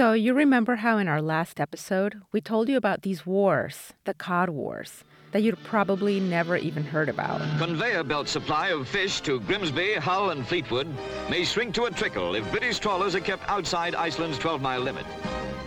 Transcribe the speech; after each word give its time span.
So, 0.00 0.14
you 0.14 0.32
remember 0.32 0.76
how 0.76 0.96
in 0.96 1.08
our 1.08 1.20
last 1.20 1.60
episode 1.60 2.22
we 2.32 2.40
told 2.40 2.70
you 2.70 2.78
about 2.78 3.02
these 3.02 3.26
wars, 3.26 3.92
the 4.06 4.14
cod 4.14 4.48
wars, 4.48 5.04
that 5.32 5.42
you'd 5.42 5.62
probably 5.62 6.18
never 6.18 6.56
even 6.56 6.84
heard 6.84 7.10
about? 7.10 7.42
Conveyor 7.58 8.04
belt 8.04 8.26
supply 8.26 8.68
of 8.68 8.88
fish 8.88 9.20
to 9.20 9.40
Grimsby, 9.40 9.96
Hull, 9.96 10.30
and 10.30 10.48
Fleetwood 10.48 10.88
may 11.28 11.44
shrink 11.44 11.74
to 11.74 11.84
a 11.84 11.90
trickle 11.90 12.34
if 12.34 12.50
British 12.50 12.78
trawlers 12.78 13.14
are 13.14 13.20
kept 13.20 13.46
outside 13.46 13.94
Iceland's 13.94 14.38
12 14.38 14.62
mile 14.62 14.80
limit. 14.80 15.04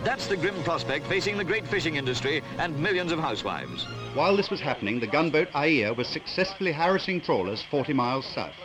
That's 0.02 0.26
the 0.26 0.36
grim 0.36 0.60
prospect 0.64 1.06
facing 1.06 1.38
the 1.38 1.44
great 1.44 1.68
fishing 1.68 1.94
industry 1.94 2.42
and 2.58 2.76
millions 2.76 3.12
of 3.12 3.20
housewives. 3.20 3.84
While 4.14 4.36
this 4.36 4.50
was 4.50 4.60
happening, 4.60 4.98
the 4.98 5.06
gunboat 5.06 5.48
Ægir 5.52 5.96
was 5.96 6.08
successfully 6.08 6.72
harassing 6.72 7.20
trawlers 7.20 7.62
40 7.70 7.92
miles 7.92 8.26
south. 8.26 8.56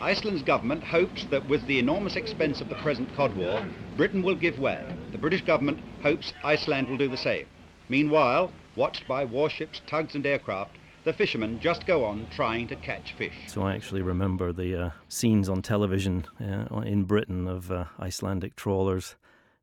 Iceland's 0.00 0.42
government 0.42 0.82
hopes 0.84 1.24
that 1.30 1.48
with 1.48 1.66
the 1.66 1.78
enormous 1.78 2.16
expense 2.16 2.60
of 2.60 2.68
the 2.68 2.74
present 2.76 3.14
cod 3.14 3.36
war, 3.36 3.66
Britain 3.96 4.22
will 4.22 4.34
give 4.34 4.58
way. 4.58 4.84
The 5.12 5.18
British 5.18 5.42
government 5.42 5.80
hopes 6.02 6.32
Iceland 6.42 6.88
will 6.88 6.98
do 6.98 7.08
the 7.08 7.16
same. 7.16 7.46
Meanwhile, 7.88 8.52
watched 8.76 9.06
by 9.06 9.24
warships, 9.24 9.80
tugs 9.86 10.14
and 10.14 10.26
aircraft, 10.26 10.76
the 11.04 11.12
fishermen 11.12 11.60
just 11.60 11.86
go 11.86 12.04
on 12.04 12.26
trying 12.34 12.66
to 12.68 12.76
catch 12.76 13.12
fish. 13.12 13.34
So 13.46 13.62
I 13.62 13.74
actually 13.74 14.02
remember 14.02 14.52
the 14.52 14.86
uh, 14.86 14.90
scenes 15.08 15.48
on 15.48 15.62
television 15.62 16.26
uh, 16.40 16.80
in 16.80 17.04
Britain 17.04 17.46
of 17.46 17.70
uh, 17.70 17.84
Icelandic 18.00 18.56
trawlers 18.56 19.16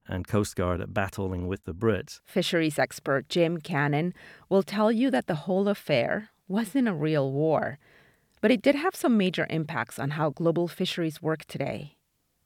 and 0.08 0.28
Coast 0.28 0.56
Guard 0.56 0.94
battling 0.94 1.48
with 1.48 1.66
the 1.66 1.74
Brits. 1.74 2.20
Fisheries 2.26 2.78
expert 2.78 3.28
Jim 3.30 3.58
Cannon 3.60 4.14
will 4.50 4.64
tell 4.64 4.92
you 4.92 5.10
that 5.10 5.28
the 5.28 5.36
whole 5.36 5.68
affair 5.68 6.30
wasn't 6.48 6.88
a 6.88 6.94
real 6.94 7.32
war, 7.32 7.80
but 8.42 8.52
it 8.52 8.62
did 8.62 8.76
have 8.76 8.96
some 8.96 9.18
major 9.18 9.48
impacts 9.50 10.00
on 10.00 10.12
how 10.12 10.30
global 10.30 10.68
fisheries 10.68 11.22
work 11.22 11.46
today. 11.46 11.96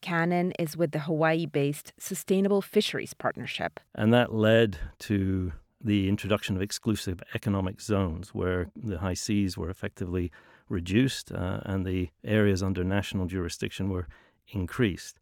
Cannon 0.01 0.51
is 0.59 0.77
with 0.77 0.91
the 0.91 0.99
Hawaii 0.99 1.45
based 1.45 1.93
Sustainable 1.97 2.61
Fisheries 2.61 3.13
Partnership. 3.13 3.79
And 3.95 4.13
that 4.13 4.33
led 4.33 4.77
to 4.99 5.53
the 5.81 6.07
introduction 6.09 6.55
of 6.55 6.61
exclusive 6.61 7.21
economic 7.33 7.81
zones 7.81 8.29
where 8.29 8.67
the 8.75 8.99
high 8.99 9.13
seas 9.13 9.57
were 9.57 9.69
effectively 9.69 10.31
reduced 10.69 11.31
uh, 11.31 11.61
and 11.63 11.85
the 11.85 12.09
areas 12.23 12.61
under 12.61 12.83
national 12.83 13.25
jurisdiction 13.25 13.89
were 13.89 14.07
increased. 14.49 15.19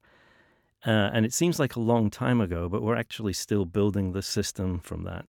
Uh, 0.86 1.12
and 1.14 1.26
it 1.26 1.34
seems 1.34 1.60
like 1.60 1.76
a 1.76 1.80
long 1.80 2.10
time 2.10 2.42
ago, 2.42 2.68
but 2.68 2.82
we're 2.82 2.96
actually 2.96 3.34
still 3.34 3.66
building 3.66 4.12
the 4.12 4.22
system 4.22 4.80
from 4.80 5.04
that. 5.04 5.26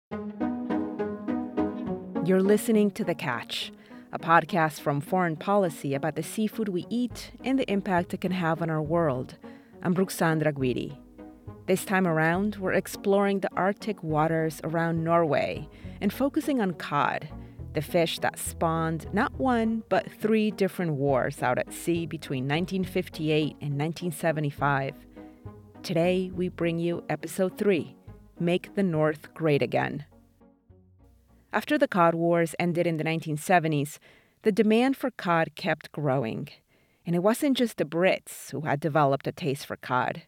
You're 2.27 2.43
listening 2.43 2.91
to 2.93 3.05
The 3.05 3.15
Catch, 3.15 3.73
a 4.13 4.19
podcast 4.19 4.81
from 4.81 5.01
Foreign 5.01 5.37
Policy 5.37 5.95
about 5.95 6.17
the 6.17 6.23
seafood 6.23 6.69
we 6.69 6.87
eat 6.91 7.31
and 7.45 7.59
the 7.59 7.71
impact 7.71 8.13
it 8.13 8.21
can 8.21 8.33
have 8.33 8.61
on 8.61 8.69
our 8.69 8.83
world. 8.83 9.37
I'm 9.83 9.95
Ruxandra 9.95 10.53
Guidi. 10.53 10.99
This 11.67 11.87
time 11.87 12.07
around, 12.07 12.57
we're 12.57 12.75
exploring 12.75 13.41
the 13.41 13.49
Arctic 13.57 14.03
waters 14.03 14.61
around 14.65 15.03
Norway 15.03 15.67
and 16.03 16.13
focusing 16.13 16.61
on 16.61 16.75
cod, 16.75 17.27
the 17.73 17.81
fish 17.81 18.19
that 18.19 18.39
spawned 18.39 19.07
not 19.15 19.33
one, 19.41 19.83
but 19.89 20.13
three 20.21 20.51
different 20.51 20.93
wars 20.93 21.43
out 21.43 21.59
at 21.59 21.73
sea 21.73 22.05
between 22.05 22.45
1958 22.45 23.57
and 23.63 23.79
1975. 23.79 24.95
Today, 25.83 26.31
we 26.35 26.51
bring 26.51 26.79
you 26.79 27.03
episode 27.09 27.57
3 27.57 27.97
Make 28.39 28.75
the 28.75 28.83
North 28.83 29.33
Great 29.33 29.63
Again. 29.63 30.05
After 31.55 31.77
the 31.77 31.87
cod 31.87 32.15
wars 32.15 32.55
ended 32.59 32.87
in 32.87 32.97
the 32.97 33.05
1970s, 33.05 33.99
the 34.41 34.53
demand 34.53 34.97
for 34.97 35.11
cod 35.11 35.51
kept 35.55 35.93
growing. 35.93 36.49
And 37.05 37.15
it 37.15 37.23
wasn't 37.23 37.59
just 37.59 37.77
the 37.77 37.85
Brits 37.85 38.51
who 38.53 38.63
had 38.63 38.81
developed 38.81 39.27
a 39.27 39.33
taste 39.33 39.67
for 39.67 39.77
cod. 39.77 40.23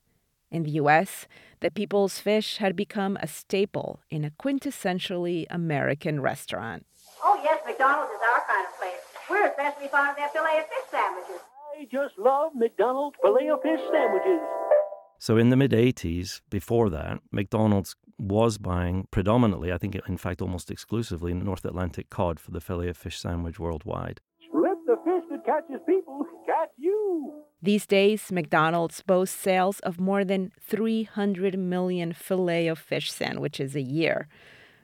In 0.50 0.64
the 0.64 0.72
US, 0.72 1.26
the 1.60 1.70
people's 1.70 2.18
fish 2.18 2.58
had 2.58 2.76
become 2.76 3.16
a 3.22 3.26
staple 3.26 4.00
in 4.10 4.22
a 4.22 4.32
quintessentially 4.32 5.46
American 5.48 6.20
restaurant. 6.20 6.84
Oh, 7.22 7.40
yes, 7.42 7.58
McDonald's 7.64 8.12
is 8.12 8.20
our 8.34 8.42
kind 8.46 8.66
of 8.66 8.78
place. 8.78 9.00
We're 9.30 9.48
especially 9.48 9.88
fond 9.88 10.10
of 10.10 10.16
their 10.16 10.28
filet 10.28 10.58
of 10.58 10.64
fish 10.66 10.90
sandwiches. 10.90 11.40
I 11.80 11.88
just 11.90 12.18
love 12.18 12.52
McDonald's 12.54 13.16
filet 13.22 13.48
of 13.48 13.62
fish 13.62 13.80
sandwiches. 13.90 14.40
So 15.18 15.38
in 15.38 15.48
the 15.48 15.56
mid 15.56 15.70
80s, 15.70 16.42
before 16.50 16.90
that, 16.90 17.20
McDonald's 17.32 17.96
was 18.18 18.58
buying 18.58 19.06
predominantly, 19.10 19.72
I 19.72 19.78
think 19.78 19.96
in 20.08 20.16
fact 20.16 20.40
almost 20.40 20.70
exclusively, 20.70 21.34
North 21.34 21.64
Atlantic 21.64 22.10
cod 22.10 22.40
for 22.40 22.50
the 22.50 22.60
filet 22.60 22.88
of 22.88 22.96
fish 22.96 23.18
sandwich 23.18 23.58
worldwide. 23.58 24.20
Let 24.52 24.76
the 24.86 24.96
fish 25.04 25.24
that 25.30 25.44
catches 25.44 25.80
people 25.86 26.24
catch 26.46 26.70
you. 26.76 27.44
These 27.62 27.86
days, 27.86 28.30
McDonald's 28.30 29.02
boasts 29.02 29.38
sales 29.38 29.80
of 29.80 29.98
more 29.98 30.24
than 30.24 30.52
300 30.60 31.58
million 31.58 32.12
filet 32.12 32.68
of 32.68 32.78
fish 32.78 33.10
sandwiches 33.10 33.74
a 33.74 33.80
year. 33.80 34.28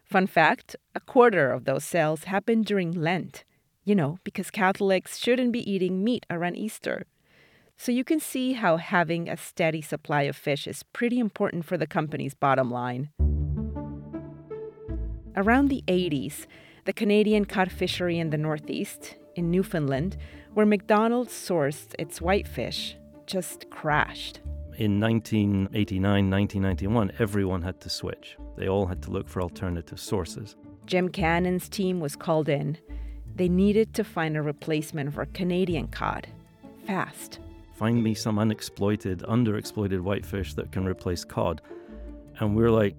Fun 0.04 0.26
fact 0.26 0.76
a 0.94 1.00
quarter 1.00 1.52
of 1.52 1.64
those 1.64 1.84
sales 1.84 2.24
happen 2.24 2.62
during 2.62 2.90
Lent. 2.90 3.44
You 3.84 3.94
know, 3.94 4.19
because 4.24 4.50
Catholics 4.50 5.19
shouldn't 5.19 5.52
be 5.52 5.70
eating 5.70 6.02
meat 6.04 6.26
around 6.28 6.56
Easter. 6.56 7.06
So 7.80 7.92
you 7.92 8.04
can 8.04 8.20
see 8.20 8.52
how 8.52 8.76
having 8.76 9.26
a 9.26 9.38
steady 9.38 9.80
supply 9.80 10.24
of 10.24 10.36
fish 10.36 10.66
is 10.66 10.82
pretty 10.82 11.18
important 11.18 11.64
for 11.64 11.78
the 11.78 11.86
company's 11.86 12.34
bottom 12.34 12.70
line. 12.70 13.08
Around 15.34 15.68
the 15.68 15.82
80s, 15.88 16.46
the 16.84 16.92
Canadian 16.92 17.46
cod 17.46 17.72
fishery 17.72 18.19
in 18.19 18.28
the 18.28 18.36
Northeast, 18.36 19.16
in 19.34 19.50
Newfoundland, 19.50 20.19
where 20.52 20.66
McDonald's 20.66 21.32
sourced 21.32 21.94
its 21.98 22.20
whitefish, 22.20 22.96
just 23.24 23.70
crashed. 23.70 24.40
In 24.76 25.00
1989, 25.00 26.30
1991, 26.30 27.12
everyone 27.19 27.62
had 27.62 27.80
to 27.80 27.88
switch. 27.88 28.36
They 28.58 28.69
all 28.69 28.84
had 28.84 29.00
to 29.04 29.10
look 29.10 29.26
for 29.26 29.40
alternative 29.40 29.98
sources. 29.98 30.54
Jim 30.84 31.08
Cannon's 31.08 31.70
team 31.70 31.98
was 31.98 32.14
called 32.14 32.50
in. 32.50 32.76
They 33.36 33.48
needed 33.48 33.94
to 33.94 34.04
find 34.04 34.36
a 34.36 34.42
replacement 34.42 35.14
for 35.14 35.24
Canadian 35.24 35.88
cod. 35.88 36.26
Fast 36.86 37.38
find 37.80 38.02
me 38.04 38.12
some 38.12 38.38
unexploited, 38.38 39.20
underexploited 39.20 40.02
whitefish 40.02 40.52
that 40.52 40.70
can 40.70 40.86
replace 40.86 41.24
cod. 41.24 41.62
And 42.38 42.54
we're 42.54 42.70
like, 42.70 42.94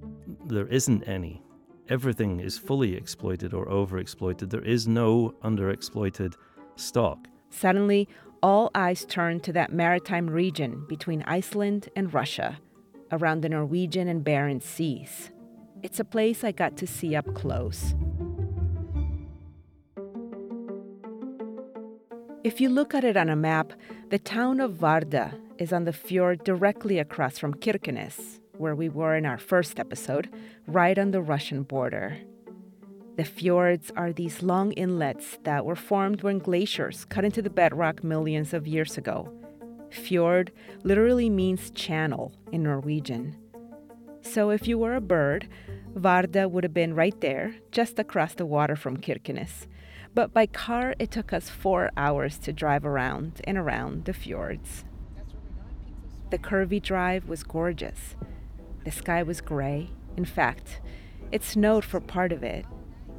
there 0.47 0.65
isn't 0.65 1.03
any. 1.03 1.43
Everything 1.87 2.39
is 2.39 2.57
fully 2.57 2.95
exploited 2.95 3.53
or 3.53 3.67
overexploited. 3.67 4.49
There 4.49 4.67
is 4.75 4.87
no 4.87 5.35
underexploited 5.43 6.33
stock. 6.77 7.27
Suddenly, 7.51 8.09
all 8.41 8.71
eyes 8.73 9.05
turned 9.05 9.43
to 9.43 9.53
that 9.53 9.71
maritime 9.71 10.27
region 10.27 10.83
between 10.89 11.21
Iceland 11.27 11.89
and 11.95 12.11
Russia, 12.11 12.57
around 13.11 13.41
the 13.41 13.49
Norwegian 13.49 14.07
and 14.07 14.25
Barents 14.25 14.63
Seas. 14.63 15.29
It's 15.83 15.99
a 15.99 16.03
place 16.03 16.43
I 16.43 16.53
got 16.53 16.75
to 16.77 16.87
see 16.87 17.15
up 17.15 17.31
close. 17.35 17.93
If 22.43 22.59
you 22.59 22.69
look 22.69 22.95
at 22.95 23.03
it 23.03 23.17
on 23.17 23.29
a 23.29 23.35
map, 23.35 23.71
the 24.09 24.17
town 24.17 24.59
of 24.59 24.73
Vardø 24.73 25.31
is 25.59 25.71
on 25.71 25.83
the 25.83 25.93
fjord 25.93 26.43
directly 26.43 26.97
across 26.97 27.37
from 27.37 27.53
Kirkenes, 27.53 28.39
where 28.57 28.73
we 28.73 28.89
were 28.89 29.15
in 29.15 29.27
our 29.27 29.37
first 29.37 29.79
episode, 29.79 30.27
right 30.65 30.97
on 30.97 31.11
the 31.11 31.21
Russian 31.21 31.61
border. 31.61 32.17
The 33.15 33.25
fjords 33.25 33.91
are 33.95 34.11
these 34.11 34.41
long 34.41 34.71
inlets 34.71 35.37
that 35.43 35.67
were 35.67 35.75
formed 35.75 36.23
when 36.23 36.39
glaciers 36.39 37.05
cut 37.05 37.25
into 37.25 37.43
the 37.43 37.51
bedrock 37.51 38.03
millions 38.03 38.55
of 38.55 38.65
years 38.65 38.97
ago. 38.97 39.31
Fjord 39.91 40.51
literally 40.83 41.29
means 41.29 41.69
channel 41.69 42.33
in 42.51 42.63
Norwegian. 42.63 43.37
So 44.21 44.49
if 44.49 44.67
you 44.67 44.79
were 44.79 44.95
a 44.95 45.01
bird, 45.01 45.47
Vardø 45.93 46.49
would 46.49 46.63
have 46.63 46.73
been 46.73 46.95
right 46.95 47.21
there, 47.21 47.53
just 47.71 47.99
across 47.99 48.33
the 48.33 48.47
water 48.47 48.75
from 48.75 48.97
Kirkenes. 48.97 49.67
But 50.13 50.33
by 50.33 50.45
car, 50.45 50.93
it 50.99 51.09
took 51.09 51.31
us 51.31 51.49
four 51.49 51.89
hours 51.95 52.37
to 52.39 52.51
drive 52.51 52.85
around 52.85 53.39
and 53.45 53.57
around 53.57 54.05
the 54.05 54.13
fjords. 54.13 54.83
The 56.31 56.37
curvy 56.37 56.81
drive 56.81 57.29
was 57.29 57.43
gorgeous. 57.43 58.15
The 58.83 58.91
sky 58.91 59.23
was 59.23 59.39
gray. 59.39 59.91
In 60.17 60.25
fact, 60.25 60.81
it 61.31 61.43
snowed 61.43 61.85
for 61.85 62.01
part 62.01 62.33
of 62.33 62.43
it. 62.43 62.65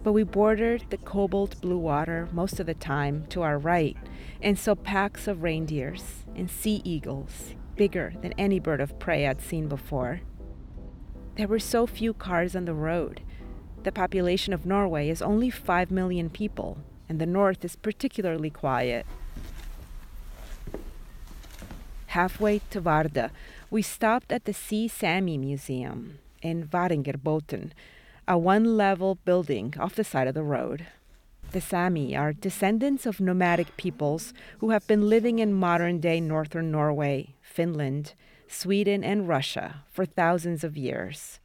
But 0.03 0.13
we 0.13 0.23
bordered 0.23 0.85
the 0.91 0.99
cobalt 0.99 1.61
blue 1.61 1.79
water 1.79 2.29
most 2.33 2.61
of 2.61 2.67
the 2.67 2.75
time 2.75 3.27
to 3.29 3.43
our 3.43 3.57
right 3.57 3.97
and 4.43 4.59
saw 4.59 4.75
packs 4.75 5.27
of 5.27 5.43
reindeers 5.43 6.25
and 6.35 6.51
sea 6.51 6.83
eagles, 6.85 7.55
bigger 7.77 8.13
than 8.21 8.35
any 8.37 8.59
bird 8.59 8.81
of 8.81 8.99
prey 8.99 9.27
I'd 9.27 9.41
seen 9.41 9.69
before. 9.69 10.21
There 11.37 11.49
were 11.49 11.61
so 11.61 11.87
few 11.87 12.13
cars 12.13 12.55
on 12.55 12.67
the 12.67 12.75
road 12.75 13.23
the 13.83 13.93
population 13.93 14.53
of 14.53 14.65
Norway 14.65 15.09
is 15.09 15.21
only 15.21 15.51
5 15.51 15.91
million 15.91 16.31
people, 16.31 16.79
and 17.09 17.21
the 17.21 17.27
north 17.27 17.65
is 17.65 17.77
particularly 17.77 18.51
quiet. 18.51 19.07
Halfway 22.07 22.61
to 22.71 22.81
Vardø, 22.81 23.31
we 23.71 23.81
stopped 23.81 24.33
at 24.33 24.45
the 24.45 24.53
Sea 24.53 24.87
Sami 24.87 25.39
Museum 25.39 26.19
in 26.43 26.69
Varangerbotn, 26.69 27.71
a 28.29 28.37
one 28.37 28.77
level 28.77 29.19
building 29.25 29.75
off 29.79 29.95
the 29.95 30.05
side 30.05 30.29
of 30.29 30.35
the 30.35 30.43
road. 30.43 30.87
The 31.53 31.61
Sami 31.61 32.17
are 32.17 32.33
descendants 32.33 33.07
of 33.07 33.21
nomadic 33.21 33.77
peoples 33.77 34.33
who 34.61 34.71
have 34.71 34.87
been 34.87 35.09
living 35.09 35.39
in 35.39 35.53
modern 35.53 36.01
day 36.01 36.21
northern 36.21 36.71
Norway, 36.71 37.35
Finland, 37.43 38.15
Sweden 38.49 39.03
and 39.03 39.29
Russia 39.29 39.85
for 39.91 40.05
thousands 40.05 40.65
of 40.65 40.77
years. 40.77 41.41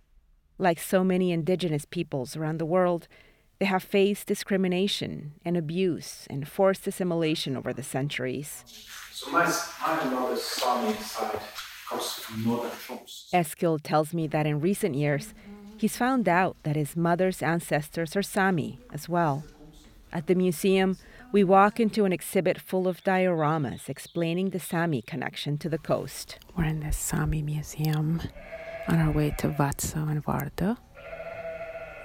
Like 0.57 0.79
so 0.79 1.03
many 1.03 1.31
indigenous 1.31 1.85
peoples 1.85 2.35
around 2.35 2.57
the 2.57 2.65
world, 2.65 3.07
they 3.59 3.65
have 3.65 3.83
faced 3.83 4.27
discrimination 4.27 5.33
and 5.43 5.57
abuse 5.57 6.27
and 6.29 6.47
forced 6.47 6.87
assimilation 6.87 7.57
over 7.57 7.73
the 7.73 7.83
centuries. 7.83 8.63
So 9.11 9.31
my, 9.31 9.45
my 9.81 10.03
mother's 10.05 10.43
Sami 10.43 10.93
side 10.93 11.39
comes 11.89 12.13
from 12.13 12.45
northern 12.45 12.71
Troms. 12.71 13.29
Eskild 13.33 13.81
tells 13.83 14.13
me 14.13 14.27
that 14.27 14.45
in 14.45 14.59
recent 14.59 14.95
years, 14.95 15.33
he's 15.77 15.97
found 15.97 16.29
out 16.29 16.55
that 16.63 16.75
his 16.75 16.95
mother's 16.95 17.41
ancestors 17.41 18.15
are 18.15 18.21
Sami 18.21 18.79
as 18.93 19.09
well. 19.09 19.43
At 20.13 20.27
the 20.27 20.35
museum, 20.35 20.97
we 21.31 21.43
walk 21.43 21.79
into 21.79 22.05
an 22.05 22.13
exhibit 22.13 22.61
full 22.61 22.87
of 22.87 23.03
dioramas 23.03 23.89
explaining 23.89 24.51
the 24.51 24.59
Sami 24.59 25.01
connection 25.01 25.57
to 25.57 25.69
the 25.69 25.77
coast. 25.77 26.37
We're 26.55 26.65
in 26.65 26.79
the 26.81 26.93
Sami 26.93 27.41
Museum 27.41 28.21
on 28.87 28.99
our 28.99 29.11
way 29.11 29.35
to 29.39 29.49
Vadsø 29.49 30.09
and 30.09 30.23
Vardø. 30.23 30.77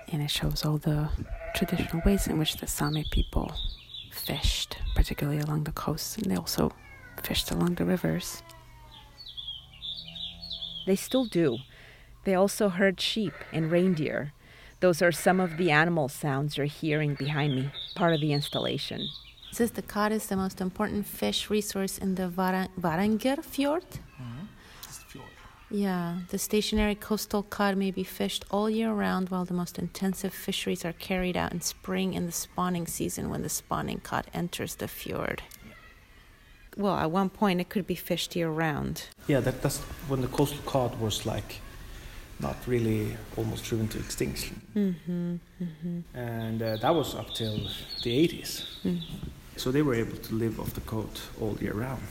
And 0.08 0.22
it 0.22 0.31
shows 0.31 0.64
all 0.64 0.78
the 0.78 1.08
traditional 1.54 2.02
ways 2.04 2.26
in 2.26 2.38
which 2.38 2.56
the 2.56 2.66
Sami 2.66 3.04
people 3.10 3.52
fished, 4.10 4.78
particularly 4.94 5.40
along 5.40 5.64
the 5.64 5.72
coasts, 5.72 6.16
and 6.16 6.31
they 6.31 6.37
also 6.37 6.72
fished 7.22 7.50
along 7.50 7.75
the 7.75 7.84
rivers. 7.84 8.43
They 10.87 10.96
still 10.96 11.25
do. 11.25 11.58
They 12.25 12.34
also 12.34 12.69
herd 12.69 13.00
sheep 13.00 13.34
and 13.52 13.70
reindeer. 13.70 14.32
Those 14.81 15.00
are 15.02 15.12
some 15.12 15.40
of 15.40 15.56
the 15.56 15.70
animal 15.70 16.08
sounds 16.08 16.56
you're 16.56 16.66
hearing 16.66 17.14
behind 17.14 17.54
me, 17.54 17.70
part 17.94 18.14
of 18.14 18.20
the 18.20 18.32
installation. 18.32 19.00
It 19.50 19.56
says 19.56 19.72
the 19.72 19.82
cod 19.82 20.12
is 20.12 20.26
the 20.26 20.37
most 20.37 20.60
important 20.60 21.06
fish 21.06 21.50
resource 21.50 21.99
in 21.99 22.14
the 22.16 22.28
Vara- 22.28 22.69
Varanger 22.81 23.44
Fjord. 23.44 23.84
Mm-hmm. 24.20 24.41
Yeah, 25.72 26.19
the 26.28 26.38
stationary 26.38 26.94
coastal 26.94 27.42
cod 27.42 27.76
may 27.76 27.90
be 27.90 28.04
fished 28.04 28.44
all 28.50 28.69
year 28.69 28.92
round, 28.92 29.30
while 29.30 29.46
the 29.46 29.54
most 29.54 29.78
intensive 29.78 30.34
fisheries 30.34 30.84
are 30.84 30.92
carried 30.92 31.36
out 31.36 31.52
in 31.52 31.62
spring 31.62 32.12
in 32.12 32.26
the 32.26 32.32
spawning 32.32 32.86
season 32.86 33.30
when 33.30 33.42
the 33.42 33.48
spawning 33.48 34.00
cod 34.00 34.26
enters 34.34 34.74
the 34.76 34.86
fjord. 34.86 35.42
Well, 36.76 36.96
at 36.96 37.10
one 37.10 37.30
point 37.30 37.60
it 37.60 37.69
could 37.70 37.86
be 37.86 37.94
fished 37.94 38.36
year 38.36 38.50
round. 38.50 39.06
Yeah, 39.26 39.40
that, 39.40 39.62
that's 39.62 39.78
when 40.08 40.20
the 40.20 40.28
coastal 40.28 40.62
cod 40.66 41.00
was 41.00 41.24
like 41.24 41.60
not 42.40 42.56
really 42.66 43.16
almost 43.36 43.64
driven 43.64 43.88
to 43.88 43.98
extinction. 43.98 44.60
Mm-hmm, 44.75 45.34
mm-hmm. 45.62 46.18
And 46.18 46.62
uh, 46.62 46.76
that 46.76 46.94
was 46.94 47.14
up 47.14 47.32
till 47.34 47.56
the 48.02 48.28
80s. 48.28 48.66
Mm. 48.84 49.00
So 49.56 49.70
they 49.70 49.82
were 49.82 49.94
able 49.94 50.16
to 50.16 50.34
live 50.34 50.58
off 50.60 50.75
the 50.75 50.80
cod 50.80 51.20
all 51.40 51.56
year 51.60 51.75
round. 51.75 52.02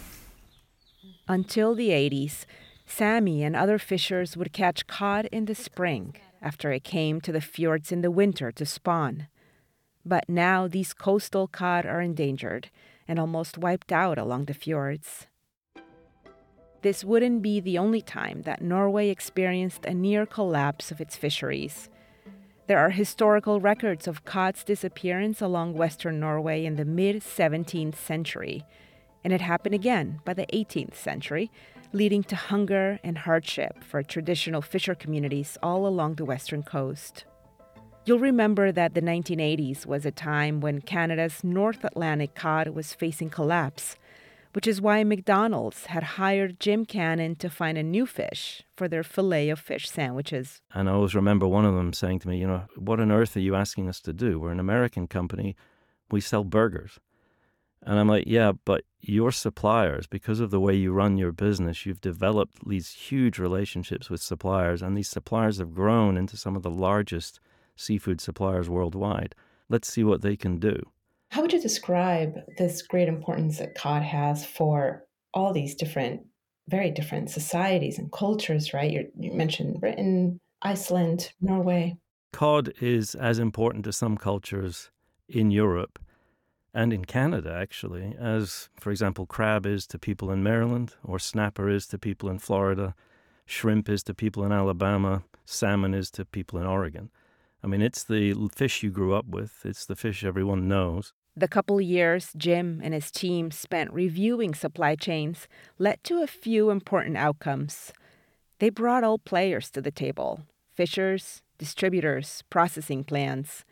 Until 1.27 1.75
the 1.75 1.89
80s, 1.89 2.45
Sami 2.91 3.41
and 3.41 3.55
other 3.55 3.79
fishers 3.79 4.35
would 4.35 4.51
catch 4.51 4.85
cod 4.85 5.25
in 5.31 5.45
the 5.45 5.55
spring 5.55 6.13
after 6.41 6.71
it 6.71 6.83
came 6.83 7.21
to 7.21 7.31
the 7.31 7.39
fjords 7.39 7.91
in 7.91 8.01
the 8.01 8.11
winter 8.11 8.51
to 8.51 8.65
spawn. 8.65 9.27
But 10.05 10.27
now 10.27 10.67
these 10.67 10.93
coastal 10.93 11.47
cod 11.47 11.85
are 11.85 12.01
endangered 12.01 12.69
and 13.07 13.17
almost 13.17 13.57
wiped 13.57 13.93
out 13.93 14.17
along 14.17 14.45
the 14.45 14.53
fjords. 14.53 15.27
This 16.81 17.03
wouldn't 17.03 17.41
be 17.41 17.61
the 17.61 17.77
only 17.77 18.01
time 18.01 18.41
that 18.41 18.61
Norway 18.61 19.09
experienced 19.09 19.85
a 19.85 19.93
near 19.93 20.25
collapse 20.25 20.91
of 20.91 20.99
its 20.99 21.15
fisheries. 21.15 21.89
There 22.67 22.79
are 22.79 22.89
historical 22.89 23.61
records 23.61 24.07
of 24.07 24.25
cod's 24.25 24.63
disappearance 24.65 25.41
along 25.41 25.75
western 25.75 26.19
Norway 26.19 26.65
in 26.65 26.75
the 26.75 26.85
mid 26.85 27.17
17th 27.21 27.95
century, 27.95 28.65
and 29.23 29.31
it 29.31 29.41
happened 29.41 29.75
again 29.75 30.19
by 30.25 30.33
the 30.33 30.47
18th 30.47 30.95
century, 30.95 31.51
leading 31.93 32.23
to 32.23 32.35
hunger 32.35 32.99
and 33.03 33.17
hardship 33.17 33.83
for 33.83 34.01
traditional 34.01 34.61
fisher 34.61 34.95
communities 34.95 35.57
all 35.61 35.85
along 35.85 36.15
the 36.15 36.25
western 36.25 36.63
coast. 36.63 37.25
You'll 38.05 38.19
remember 38.19 38.71
that 38.71 38.93
the 38.93 39.01
1980s 39.01 39.85
was 39.85 40.05
a 40.05 40.11
time 40.11 40.59
when 40.59 40.81
Canada's 40.81 41.43
North 41.43 41.83
Atlantic 41.83 42.33
cod 42.33 42.69
was 42.69 42.93
facing 42.93 43.29
collapse, 43.29 43.95
which 44.53 44.65
is 44.65 44.81
why 44.81 45.03
McDonald's 45.03 45.85
had 45.85 46.03
hired 46.03 46.59
Jim 46.59 46.85
Cannon 46.85 47.35
to 47.35 47.49
find 47.49 47.77
a 47.77 47.83
new 47.83 48.05
fish 48.05 48.63
for 48.75 48.87
their 48.87 49.03
filet 49.03 49.49
of 49.49 49.59
fish 49.59 49.89
sandwiches. 49.89 50.61
And 50.73 50.89
I 50.89 50.93
always 50.93 51.13
remember 51.13 51.47
one 51.47 51.65
of 51.65 51.75
them 51.75 51.93
saying 51.93 52.19
to 52.19 52.27
me, 52.27 52.39
you 52.39 52.47
know, 52.47 52.63
what 52.75 52.99
on 52.99 53.11
earth 53.11 53.37
are 53.37 53.41
you 53.41 53.55
asking 53.55 53.87
us 53.87 53.99
to 54.01 54.13
do? 54.13 54.39
We're 54.39 54.51
an 54.51 54.59
American 54.59 55.07
company. 55.07 55.55
We 56.09 56.21
sell 56.21 56.43
burgers. 56.43 56.99
And 57.83 57.99
I'm 57.99 58.07
like, 58.07 58.25
yeah, 58.27 58.51
but 58.65 58.83
your 58.99 59.31
suppliers, 59.31 60.05
because 60.05 60.39
of 60.39 60.51
the 60.51 60.59
way 60.59 60.75
you 60.75 60.91
run 60.91 61.17
your 61.17 61.31
business, 61.31 61.85
you've 61.85 62.01
developed 62.01 62.67
these 62.67 62.91
huge 62.91 63.39
relationships 63.39 64.09
with 64.09 64.21
suppliers, 64.21 64.81
and 64.81 64.95
these 64.95 65.09
suppliers 65.09 65.57
have 65.57 65.73
grown 65.73 66.15
into 66.17 66.37
some 66.37 66.55
of 66.55 66.61
the 66.61 66.69
largest 66.69 67.39
seafood 67.75 68.21
suppliers 68.21 68.69
worldwide. 68.69 69.33
Let's 69.69 69.91
see 69.91 70.03
what 70.03 70.21
they 70.21 70.35
can 70.35 70.59
do. 70.59 70.83
How 71.29 71.41
would 71.41 71.53
you 71.53 71.61
describe 71.61 72.35
this 72.57 72.81
great 72.81 73.07
importance 73.07 73.57
that 73.57 73.73
cod 73.73 74.03
has 74.03 74.45
for 74.45 75.05
all 75.33 75.53
these 75.53 75.75
different, 75.75 76.21
very 76.67 76.91
different 76.91 77.29
societies 77.29 77.97
and 77.97 78.11
cultures, 78.11 78.73
right? 78.73 78.91
You're, 78.91 79.05
you 79.17 79.31
mentioned 79.31 79.79
Britain, 79.79 80.39
Iceland, 80.61 81.31
Norway. 81.41 81.95
Cod 82.33 82.73
is 82.81 83.15
as 83.15 83.39
important 83.39 83.85
to 83.85 83.93
some 83.93 84.17
cultures 84.17 84.91
in 85.27 85.51
Europe 85.51 85.99
and 86.73 86.93
in 86.93 87.05
Canada, 87.05 87.53
actually, 87.53 88.15
as, 88.19 88.69
for 88.79 88.91
example, 88.91 89.25
crab 89.25 89.65
is 89.65 89.85
to 89.87 89.99
people 89.99 90.31
in 90.31 90.43
Maryland, 90.43 90.95
or 91.03 91.19
snapper 91.19 91.69
is 91.69 91.85
to 91.87 91.97
people 91.97 92.29
in 92.29 92.39
Florida, 92.39 92.95
shrimp 93.45 93.89
is 93.89 94.03
to 94.03 94.13
people 94.13 94.43
in 94.43 94.51
Alabama, 94.51 95.23
salmon 95.45 95.93
is 95.93 96.09
to 96.11 96.25
people 96.25 96.59
in 96.59 96.65
Oregon. 96.65 97.09
I 97.63 97.67
mean, 97.67 97.81
it's 97.81 98.03
the 98.03 98.49
fish 98.55 98.83
you 98.83 98.89
grew 98.89 99.13
up 99.13 99.27
with, 99.27 99.65
it's 99.65 99.85
the 99.85 99.95
fish 99.95 100.23
everyone 100.23 100.67
knows. 100.67 101.13
The 101.35 101.47
couple 101.47 101.79
years 101.79 102.31
Jim 102.35 102.81
and 102.83 102.93
his 102.93 103.11
team 103.11 103.51
spent 103.51 103.93
reviewing 103.93 104.53
supply 104.53 104.95
chains 104.95 105.47
led 105.77 106.03
to 106.05 106.21
a 106.21 106.27
few 106.27 106.69
important 106.69 107.17
outcomes. 107.17 107.93
They 108.59 108.69
brought 108.69 109.03
all 109.03 109.17
players 109.17 109.69
to 109.71 109.81
the 109.81 109.91
table 109.91 110.41
fishers, 110.73 111.41
distributors, 111.57 112.43
processing 112.49 113.03
plants. 113.03 113.65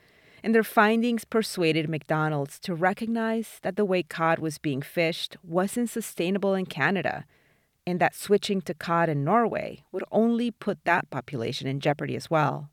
And 0.44 0.56
their 0.56 0.63
findings 0.63 1.25
persuaded 1.25 1.89
McDonald's 1.89 2.59
to 2.62 2.74
recognize 2.74 3.59
that 3.62 3.75
the 3.75 3.86
way 3.86 4.03
cod 4.03 4.39
was 4.39 4.57
being 4.57 4.81
fished 4.81 5.38
wasn't 5.44 5.89
sustainable 5.89 6.53
in 6.53 6.65
Canada, 6.65 7.25
and 7.86 8.00
that 8.00 8.15
switching 8.15 8.62
to 8.62 8.74
cod 8.74 9.09
in 9.09 9.24
Norway 9.24 9.83
would 9.91 10.03
only 10.12 10.51
put 10.51 10.83
that 10.86 11.09
population 11.09 11.68
in 11.68 11.80
jeopardy 11.80 12.15
as 12.15 12.30
well. 12.30 12.69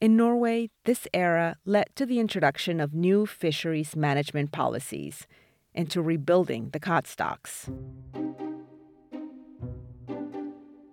In 0.00 0.16
Norway, 0.16 0.70
this 0.84 1.06
era 1.12 1.56
led 1.64 1.94
to 1.94 2.06
the 2.06 2.20
introduction 2.20 2.80
of 2.80 2.94
new 2.94 3.26
fisheries 3.26 3.94
management 3.94 4.50
policies 4.50 5.26
and 5.74 5.90
to 5.90 6.00
rebuilding 6.00 6.70
the 6.70 6.80
cod 6.80 7.06
stocks. 7.06 7.68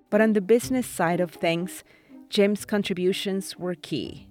But 0.10 0.22
on 0.22 0.34
the 0.34 0.41
business 0.41 0.86
side 0.86 1.20
of 1.20 1.32
things, 1.32 1.84
Jim's 2.29 2.65
contributions 2.65 3.58
were 3.58 3.75
key. 3.75 4.27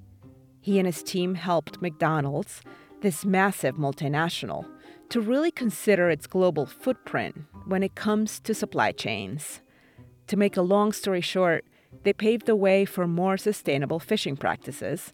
He 0.67 0.81
and 0.81 0.87
his 0.87 1.05
team 1.05 1.37
helped 1.37 1.81
McDonald's, 1.81 2.61
this 3.01 3.25
massive 3.25 3.77
multinational, 3.77 4.67
to 5.11 5.21
really 5.21 5.53
consider 5.53 6.11
its 6.11 6.27
global 6.27 6.67
footprint 6.67 7.45
when 7.67 7.85
it 7.85 7.95
comes 7.95 8.41
to 8.41 8.53
supply 8.53 8.91
chains. 8.91 9.61
To 10.27 10.37
make 10.37 10.57
a 10.57 10.63
long 10.63 10.93
story 10.93 11.21
short, 11.21 11.65
they 12.03 12.13
paved 12.13 12.47
the 12.47 12.57
way 12.57 12.85
for 12.85 13.07
more 13.07 13.37
sustainable 13.37 14.01
fishing 14.01 14.37
practices. 14.37 15.13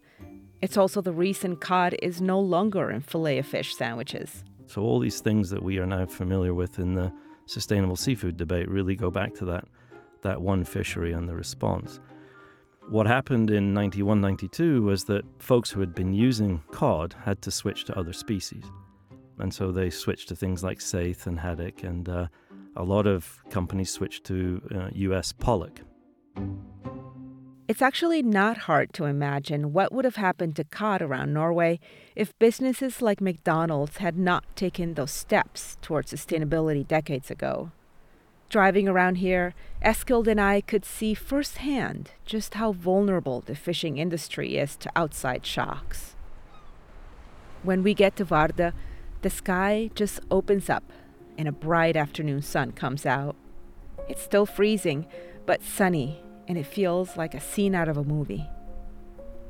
It's 0.62 0.78
also 0.78 1.02
the 1.02 1.12
reason 1.12 1.56
cod 1.56 1.96
is 2.00 2.22
no 2.22 2.40
longer 2.40 2.90
in 2.90 3.02
filet 3.02 3.36
of 3.36 3.44
fish 3.44 3.76
sandwiches. 3.76 4.44
So, 4.68 4.80
all 4.80 5.00
these 5.00 5.20
things 5.20 5.50
that 5.50 5.62
we 5.62 5.76
are 5.76 5.86
now 5.86 6.06
familiar 6.06 6.54
with 6.54 6.78
in 6.78 6.94
the 6.94 7.12
sustainable 7.44 7.96
seafood 7.96 8.38
debate 8.38 8.70
really 8.70 8.96
go 8.96 9.10
back 9.10 9.34
to 9.34 9.44
that, 9.44 9.66
that 10.22 10.40
one 10.40 10.64
fishery 10.64 11.12
and 11.12 11.28
the 11.28 11.36
response. 11.36 12.00
What 12.88 13.06
happened 13.06 13.50
in 13.50 13.72
91 13.72 14.20
92 14.20 14.82
was 14.82 15.04
that 15.04 15.24
folks 15.38 15.70
who 15.70 15.80
had 15.80 15.94
been 15.94 16.12
using 16.12 16.62
cod 16.70 17.14
had 17.24 17.40
to 17.42 17.50
switch 17.50 17.84
to 17.84 17.98
other 17.98 18.12
species. 18.12 18.64
And 19.38 19.52
so 19.52 19.72
they 19.72 19.88
switched 19.88 20.28
to 20.28 20.36
things 20.36 20.62
like 20.62 20.80
saithe 20.80 21.26
and 21.26 21.40
haddock, 21.40 21.84
and 21.84 22.08
uh, 22.08 22.26
a 22.76 22.82
lot 22.82 23.06
of 23.06 23.42
companies 23.50 23.90
switched 23.90 24.24
to 24.24 24.60
uh, 24.74 24.88
US 24.92 25.32
pollock. 25.32 25.80
It's 27.68 27.80
actually 27.80 28.22
not 28.22 28.58
hard 28.58 28.92
to 28.94 29.06
imagine 29.06 29.72
what 29.72 29.92
would 29.92 30.04
have 30.04 30.16
happened 30.16 30.56
to 30.56 30.64
cod 30.64 31.00
around 31.00 31.32
Norway 31.32 31.80
if 32.14 32.38
businesses 32.38 33.00
like 33.00 33.20
McDonald's 33.20 33.96
had 33.98 34.18
not 34.18 34.44
taken 34.56 34.94
those 34.94 35.12
steps 35.12 35.78
towards 35.80 36.12
sustainability 36.12 36.86
decades 36.86 37.30
ago. 37.30 37.70
Driving 38.52 38.86
around 38.86 39.14
here, 39.14 39.54
Eskild 39.82 40.26
and 40.26 40.38
I 40.38 40.60
could 40.60 40.84
see 40.84 41.14
firsthand 41.14 42.10
just 42.26 42.52
how 42.52 42.72
vulnerable 42.72 43.40
the 43.40 43.54
fishing 43.54 43.96
industry 43.96 44.58
is 44.58 44.76
to 44.76 44.90
outside 44.94 45.46
shocks. 45.46 46.16
When 47.62 47.82
we 47.82 47.94
get 47.94 48.14
to 48.16 48.26
Vardø, 48.26 48.74
the 49.22 49.30
sky 49.30 49.88
just 49.94 50.20
opens 50.30 50.68
up 50.68 50.84
and 51.38 51.48
a 51.48 51.52
bright 51.52 51.96
afternoon 51.96 52.42
sun 52.42 52.72
comes 52.72 53.06
out. 53.06 53.36
It's 54.06 54.20
still 54.20 54.44
freezing, 54.44 55.06
but 55.46 55.62
sunny, 55.62 56.20
and 56.46 56.58
it 56.58 56.66
feels 56.66 57.16
like 57.16 57.32
a 57.32 57.40
scene 57.40 57.74
out 57.74 57.88
of 57.88 57.96
a 57.96 58.04
movie. 58.04 58.50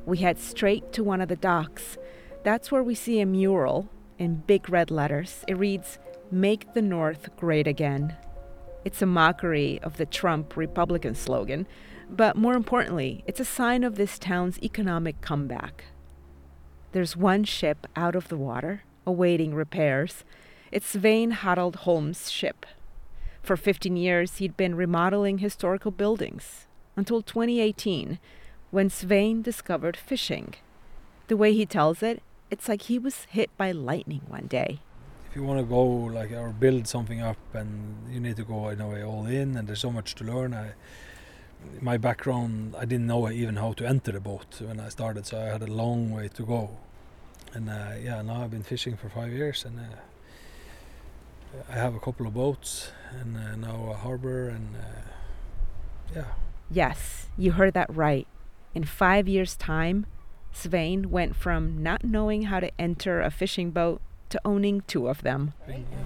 We 0.07 0.19
head 0.19 0.39
straight 0.39 0.93
to 0.93 1.03
one 1.03 1.21
of 1.21 1.29
the 1.29 1.35
docks. 1.35 1.99
That's 2.45 2.71
where 2.71 2.85
we 2.85 2.95
see 2.95 3.19
a 3.19 3.27
mural 3.27 3.89
in 4.21 4.45
big 4.47 4.71
red 4.71 4.93
letters. 4.93 5.45
It 5.49 5.59
reads, 5.59 5.99
Make 6.31 6.73
the 6.75 6.83
North 6.83 7.35
Great 7.37 7.67
Again. 7.67 8.17
It's 8.85 9.01
a 9.01 9.07
mockery 9.07 9.79
of 9.83 9.97
the 9.97 10.07
Trump 10.07 10.57
Republican 10.57 11.15
slogan, 11.15 11.67
but 12.11 12.37
more 12.37 12.55
importantly, 12.55 13.23
it's 13.27 13.41
a 13.41 13.45
sign 13.45 13.85
of 13.85 13.95
this 13.95 14.19
town's 14.19 14.63
economic 14.63 15.21
comeback. 15.21 15.85
There's 16.93 17.17
one 17.17 17.45
ship 17.45 17.87
out 17.97 18.17
of 18.17 18.29
the 18.29 18.37
water, 18.37 18.83
awaiting 19.07 19.55
repairs. 19.55 20.25
It's 20.71 20.89
Svein 20.89 21.31
Harald 21.31 21.77
Holm's 21.77 22.31
ship. 22.31 22.67
For 23.43 23.57
15 23.57 23.97
years, 23.97 24.37
he'd 24.39 24.57
been 24.57 24.75
remodeling 24.75 25.39
historical 25.39 25.91
buildings 25.91 26.67
until 26.97 27.23
2018, 27.23 28.19
when 28.71 28.91
Svein 28.91 29.43
discovered 29.43 29.97
fishing. 29.97 30.55
The 31.29 31.37
way 31.37 31.55
he 31.55 31.67
tells 31.67 32.03
it, 32.03 32.23
it's 32.51 32.69
like 32.69 32.83
he 32.83 32.99
was 32.99 33.27
hit 33.31 33.51
by 33.57 33.73
lightning 33.73 34.23
one 34.29 34.47
day. 34.47 34.81
If 35.33 35.37
you 35.37 35.45
want 35.45 35.61
to 35.61 35.65
go 35.65 35.83
like 35.83 36.31
or 36.33 36.51
build 36.51 36.87
something 36.87 37.23
up, 37.23 37.39
and 37.55 37.97
you 38.13 38.21
need 38.21 38.37
to 38.37 38.45
go 38.45 38.69
in 38.69 38.83
a 38.83 38.87
way 38.87 39.03
all 39.03 39.25
in, 39.25 39.57
and 39.57 39.67
there's 39.67 39.81
so 39.81 39.91
much 39.91 40.15
to 40.17 40.25
learn. 40.25 40.53
I, 40.53 40.75
my 41.81 41.97
background, 41.97 42.75
I 42.79 42.85
didn't 42.85 43.07
know 43.07 43.31
even 43.31 43.57
how 43.57 43.73
to 43.73 43.87
enter 43.87 44.13
the 44.13 44.21
boat 44.21 44.61
when 44.61 44.79
I 44.79 44.91
started, 44.91 45.25
so 45.25 45.41
I 45.41 45.45
had 45.45 45.63
a 45.63 45.73
long 45.73 46.11
way 46.11 46.29
to 46.29 46.43
go. 46.43 46.77
And 47.55 47.71
uh, 47.71 47.93
yeah, 47.99 48.21
now 48.21 48.43
I've 48.43 48.51
been 48.51 48.63
fishing 48.63 48.95
for 48.95 49.09
five 49.09 49.33
years, 49.33 49.65
and 49.65 49.81
uh, 49.81 49.85
I 51.67 51.77
have 51.77 51.95
a 51.95 52.01
couple 52.01 52.27
of 52.27 52.35
boats, 52.35 52.93
and 53.19 53.35
uh, 53.35 53.57
now 53.57 53.91
a 53.91 53.95
harbor, 53.95 54.51
and 54.51 54.77
uh, 54.77 56.15
yeah. 56.15 56.25
Yes, 56.71 57.29
you 57.39 57.53
heard 57.53 57.73
that 57.73 57.89
right. 57.89 58.27
In 58.75 58.85
five 58.85 59.27
years' 59.29 59.57
time, 59.57 60.05
Svein 60.53 61.11
went 61.11 61.35
from 61.35 61.83
not 61.83 62.05
knowing 62.05 62.43
how 62.43 62.61
to 62.61 62.71
enter 62.79 63.23
a 63.23 63.31
fishing 63.31 63.71
boat 63.71 64.03
to 64.33 64.41
owning 64.45 64.83
two 64.87 65.09
of 65.09 65.23
them. 65.23 65.53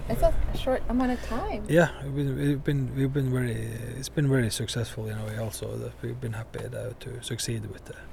It's 0.09 0.23
a 0.23 0.35
short 0.57 0.83
amount 0.89 1.13
of 1.13 1.23
time. 1.25 1.65
Yeah, 1.69 1.91
we've 2.05 2.63
been 2.63 2.95
we've 2.95 3.13
been 3.13 3.33
very 3.33 3.55
it's 3.99 4.09
been 4.09 4.29
very 4.29 4.51
successful 4.51 5.09
in 5.09 5.17
a 5.19 5.25
way. 5.25 5.39
Also, 5.39 5.77
that 5.79 5.93
we've 6.03 6.21
been 6.21 6.35
happy 6.35 6.61
to 7.05 7.23
succeed 7.23 7.67
with 7.73 7.85
that. 7.87 8.05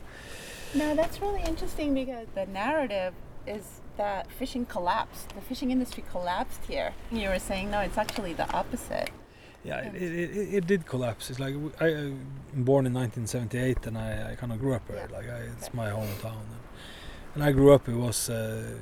No, 0.76 0.96
that's 0.96 1.22
really 1.22 1.42
interesting 1.42 1.94
because 1.94 2.28
the 2.34 2.46
narrative 2.48 3.14
is 3.46 3.82
that 3.98 4.32
fishing 4.32 4.66
collapsed. 4.66 5.30
The 5.30 5.42
fishing 5.42 5.72
industry 5.72 6.04
collapsed 6.12 6.62
here. 6.66 6.94
You 7.12 7.30
were 7.30 7.40
saying 7.40 7.72
no, 7.72 7.80
it's 7.82 7.98
actually 7.98 8.34
the 8.34 8.50
opposite. 8.54 9.10
Yeah, 9.64 9.80
it, 9.80 9.96
it, 9.96 10.54
it 10.56 10.68
did 10.68 10.86
collapse. 10.86 11.30
It's 11.30 11.40
like 11.40 11.56
I, 11.80 11.88
am 11.88 12.64
born 12.70 12.86
in 12.86 12.94
1978, 12.94 13.88
and 13.88 13.98
I, 13.98 14.32
I 14.32 14.36
kind 14.36 14.52
of 14.52 14.60
grew 14.60 14.74
up 14.74 14.86
here. 14.88 15.08
Yeah. 15.10 15.18
Like 15.18 15.30
I, 15.30 15.40
it's 15.58 15.74
my 15.74 15.90
hometown, 15.90 16.44
and, 16.46 16.60
and 17.36 17.44
I 17.44 17.52
grew 17.54 17.72
up. 17.74 17.88
It 17.88 17.96
was 17.96 18.30
uh, 18.30 18.76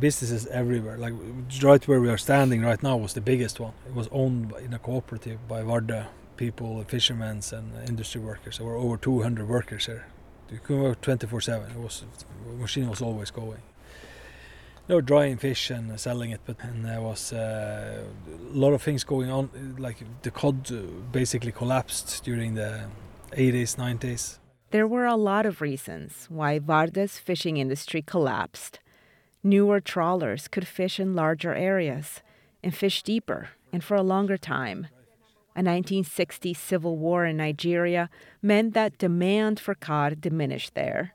businesses 0.00 0.46
everywhere. 0.46 0.98
Like 0.98 1.14
right 1.62 1.86
where 1.88 2.00
we 2.00 2.08
are 2.08 2.18
standing 2.18 2.62
right 2.62 2.82
now 2.82 2.96
was 2.96 3.14
the 3.14 3.20
biggest 3.20 3.60
one. 3.60 3.72
It 3.86 3.94
was 3.94 4.08
owned 4.12 4.50
by, 4.50 4.60
in 4.60 4.74
a 4.74 4.78
cooperative 4.78 5.38
by 5.48 5.62
Vardø 5.62 6.06
people, 6.36 6.82
fishermen, 6.84 7.40
and 7.52 7.88
industry 7.88 8.20
workers. 8.20 8.58
There 8.58 8.66
were 8.66 8.76
over 8.76 8.96
200 8.96 9.48
workers 9.48 9.86
here. 9.86 10.06
You 10.50 10.58
could 10.58 10.80
work 10.80 11.00
24/7. 11.00 11.70
It 11.70 11.78
was 11.78 12.04
the 12.46 12.54
machine 12.54 12.88
was 12.88 13.00
always 13.00 13.30
going 13.30 13.62
they 14.86 14.94
were 14.94 15.02
drying 15.02 15.36
fish 15.36 15.70
and 15.70 15.98
selling 15.98 16.30
it, 16.30 16.40
but 16.44 16.56
and 16.60 16.84
there 16.84 17.00
was 17.00 17.32
uh, 17.32 18.04
a 18.28 18.56
lot 18.56 18.72
of 18.72 18.82
things 18.82 19.04
going 19.04 19.30
on. 19.30 19.76
Like 19.78 19.98
the 20.22 20.30
cod 20.30 20.70
basically 21.12 21.52
collapsed 21.52 22.24
during 22.24 22.54
the 22.54 22.84
80s, 23.32 23.76
90s. 23.76 24.38
There 24.70 24.86
were 24.86 25.06
a 25.06 25.16
lot 25.16 25.46
of 25.46 25.60
reasons 25.60 26.26
why 26.28 26.58
Vardø's 26.58 27.18
fishing 27.18 27.58
industry 27.58 28.02
collapsed. 28.02 28.80
Newer 29.44 29.80
trawlers 29.80 30.46
could 30.46 30.68
fish 30.68 31.00
in 31.00 31.14
larger 31.14 31.52
areas 31.54 32.22
and 32.62 32.74
fish 32.74 33.02
deeper 33.02 33.50
and 33.72 33.82
for 33.82 33.96
a 33.96 34.02
longer 34.02 34.36
time. 34.36 34.86
A 35.54 35.60
1960 35.60 36.54
civil 36.54 36.96
war 36.96 37.26
in 37.26 37.36
Nigeria 37.38 38.08
meant 38.40 38.72
that 38.74 38.98
demand 38.98 39.58
for 39.58 39.74
cod 39.74 40.20
diminished 40.20 40.74
there. 40.74 41.14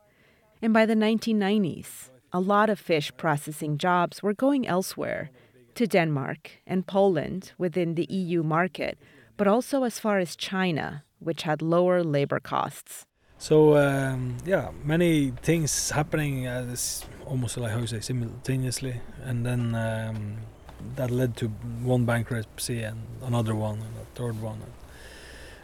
And 0.61 0.73
by 0.73 0.85
the 0.85 0.93
1990s, 0.93 2.09
a 2.33 2.39
lot 2.39 2.69
of 2.69 2.79
fish 2.79 3.11
processing 3.15 3.77
jobs 3.77 4.21
were 4.21 4.33
going 4.33 4.67
elsewhere 4.67 5.31
to 5.75 5.87
Denmark 5.87 6.51
and 6.67 6.85
Poland 6.85 7.53
within 7.57 7.95
the 7.95 8.07
EU 8.09 8.43
market, 8.43 8.97
but 9.37 9.47
also 9.47 9.83
as 9.83 9.99
far 9.99 10.19
as 10.19 10.35
China, 10.35 11.03
which 11.19 11.43
had 11.43 11.61
lower 11.61 12.03
labor 12.03 12.39
costs. 12.39 13.05
So 13.39 13.77
um, 13.77 14.37
yeah, 14.45 14.71
many 14.83 15.31
things 15.43 15.91
happening 15.91 16.47
as 16.47 17.05
almost 17.25 17.57
like 17.57 17.71
how 17.71 17.79
you 17.79 17.87
say 17.87 17.99
simultaneously, 17.99 18.99
and 19.23 19.45
then 19.45 19.75
um, 19.75 20.37
that 20.95 21.11
led 21.11 21.37
to 21.37 21.47
one 21.83 22.05
bankruptcy 22.05 22.81
and 22.81 23.01
another 23.23 23.55
one 23.55 23.75
and 23.75 23.95
a 24.01 24.05
third 24.15 24.41
one, 24.41 24.61
and, 24.61 24.73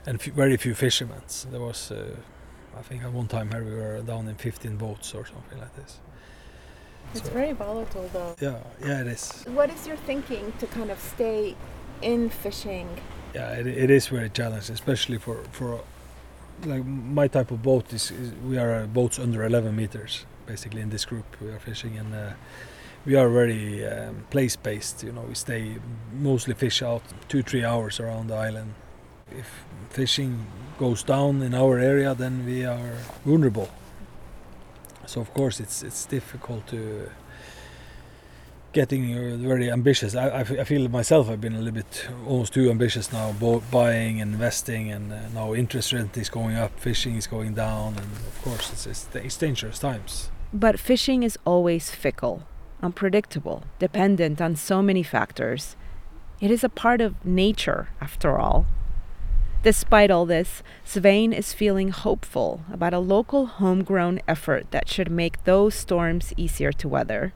and 0.05 0.21
f- 0.21 0.33
very 0.33 0.57
few 0.57 0.75
fishermen. 0.75 1.21
There 1.49 1.59
was, 1.59 1.91
uh, 1.91 2.15
I 2.77 2.81
think, 2.81 3.03
at 3.03 3.11
one 3.11 3.27
time 3.27 3.49
here 3.51 3.63
we 3.63 3.73
were 3.73 4.01
down 4.01 4.27
in 4.27 4.35
15 4.35 4.77
boats 4.77 5.13
or 5.15 5.25
something 5.25 5.59
like 5.59 5.75
this. 5.75 5.99
It's 7.15 7.27
so, 7.27 7.33
very 7.33 7.53
volatile, 7.53 8.09
though. 8.13 8.35
Yeah, 8.39 8.59
yeah, 8.85 9.01
it 9.01 9.07
is. 9.07 9.43
What 9.47 9.69
is 9.69 9.87
your 9.87 9.97
thinking 9.97 10.53
to 10.59 10.67
kind 10.67 10.91
of 10.91 10.99
stay 10.99 11.55
in 12.01 12.29
fishing? 12.29 12.87
Yeah, 13.33 13.51
it, 13.51 13.65
it 13.67 13.89
is 13.89 14.07
very 14.07 14.29
challenging, 14.29 14.73
especially 14.73 15.17
for 15.17 15.43
for 15.51 15.81
like 16.65 16.85
my 16.85 17.27
type 17.27 17.51
of 17.51 17.61
boat 17.61 17.93
is, 17.93 18.11
is 18.11 18.33
we 18.45 18.57
are 18.57 18.85
boats 18.87 19.19
under 19.19 19.43
11 19.43 19.75
meters 19.75 20.25
basically 20.45 20.81
in 20.81 20.89
this 20.89 21.05
group 21.05 21.25
we 21.41 21.49
are 21.49 21.59
fishing 21.59 21.97
and 21.97 22.13
uh, 22.13 22.31
we 23.05 23.15
are 23.15 23.29
very 23.29 23.85
um, 23.85 24.25
place 24.29 24.55
based 24.55 25.03
you 25.03 25.11
know 25.11 25.21
we 25.21 25.35
stay 25.35 25.77
mostly 26.13 26.53
fish 26.53 26.81
out 26.81 27.01
two 27.27 27.41
three 27.41 27.63
hours 27.63 27.99
around 27.99 28.27
the 28.27 28.35
island. 28.35 28.73
If 29.31 29.65
fishing 29.89 30.45
goes 30.79 31.03
down 31.03 31.41
in 31.41 31.53
our 31.53 31.79
area 31.79 32.13
then 32.13 32.45
we 32.45 32.65
are 32.65 32.97
vulnerable. 33.25 33.69
So 35.05 35.21
of 35.21 35.33
course 35.33 35.59
it's 35.59 35.83
it's 35.83 36.05
difficult 36.05 36.67
to 36.67 37.09
getting 38.73 39.15
uh, 39.15 39.37
very 39.37 39.71
ambitious. 39.71 40.15
I, 40.15 40.39
I, 40.39 40.63
feel 40.63 40.89
myself 40.89 41.29
I've 41.29 41.39
been 41.39 41.55
a 41.55 41.59
little 41.59 41.73
bit 41.73 42.07
almost 42.27 42.53
too 42.53 42.69
ambitious 42.69 43.13
now, 43.13 43.31
buying 43.71 44.19
and 44.19 44.33
investing, 44.33 44.91
and 44.91 45.13
uh, 45.13 45.29
now 45.33 45.53
interest 45.53 45.93
rate 45.93 46.17
is 46.17 46.29
going 46.29 46.55
up, 46.55 46.77
fishing 46.79 47.15
is 47.15 47.27
going 47.27 47.53
down, 47.53 47.95
and 47.95 48.11
of 48.27 48.41
course 48.43 48.71
it's, 48.71 48.87
it's, 48.87 49.07
it's 49.13 49.37
dangerous 49.37 49.79
times. 49.79 50.29
But 50.53 50.79
fishing 50.79 51.23
is 51.23 51.37
always 51.45 51.91
fickle, 51.91 52.43
unpredictable, 52.81 53.63
dependent 53.79 54.41
on 54.41 54.55
so 54.55 54.81
many 54.81 55.03
factors. 55.03 55.75
It 56.41 56.51
is 56.51 56.63
a 56.63 56.69
part 56.69 56.99
of 56.99 57.23
nature, 57.25 57.89
after 58.01 58.37
all. 58.37 58.65
Despite 59.63 60.11
all 60.11 60.25
this, 60.25 60.61
Svein 60.83 61.31
is 61.31 61.53
feeling 61.53 61.89
hopeful 61.89 62.65
about 62.71 62.93
a 62.93 62.99
local 62.99 63.45
homegrown 63.45 64.19
effort 64.27 64.69
that 64.71 64.89
should 64.89 65.09
make 65.09 65.43
those 65.45 65.73
storms 65.73 66.33
easier 66.35 66.73
to 66.73 66.89
weather. 66.89 67.33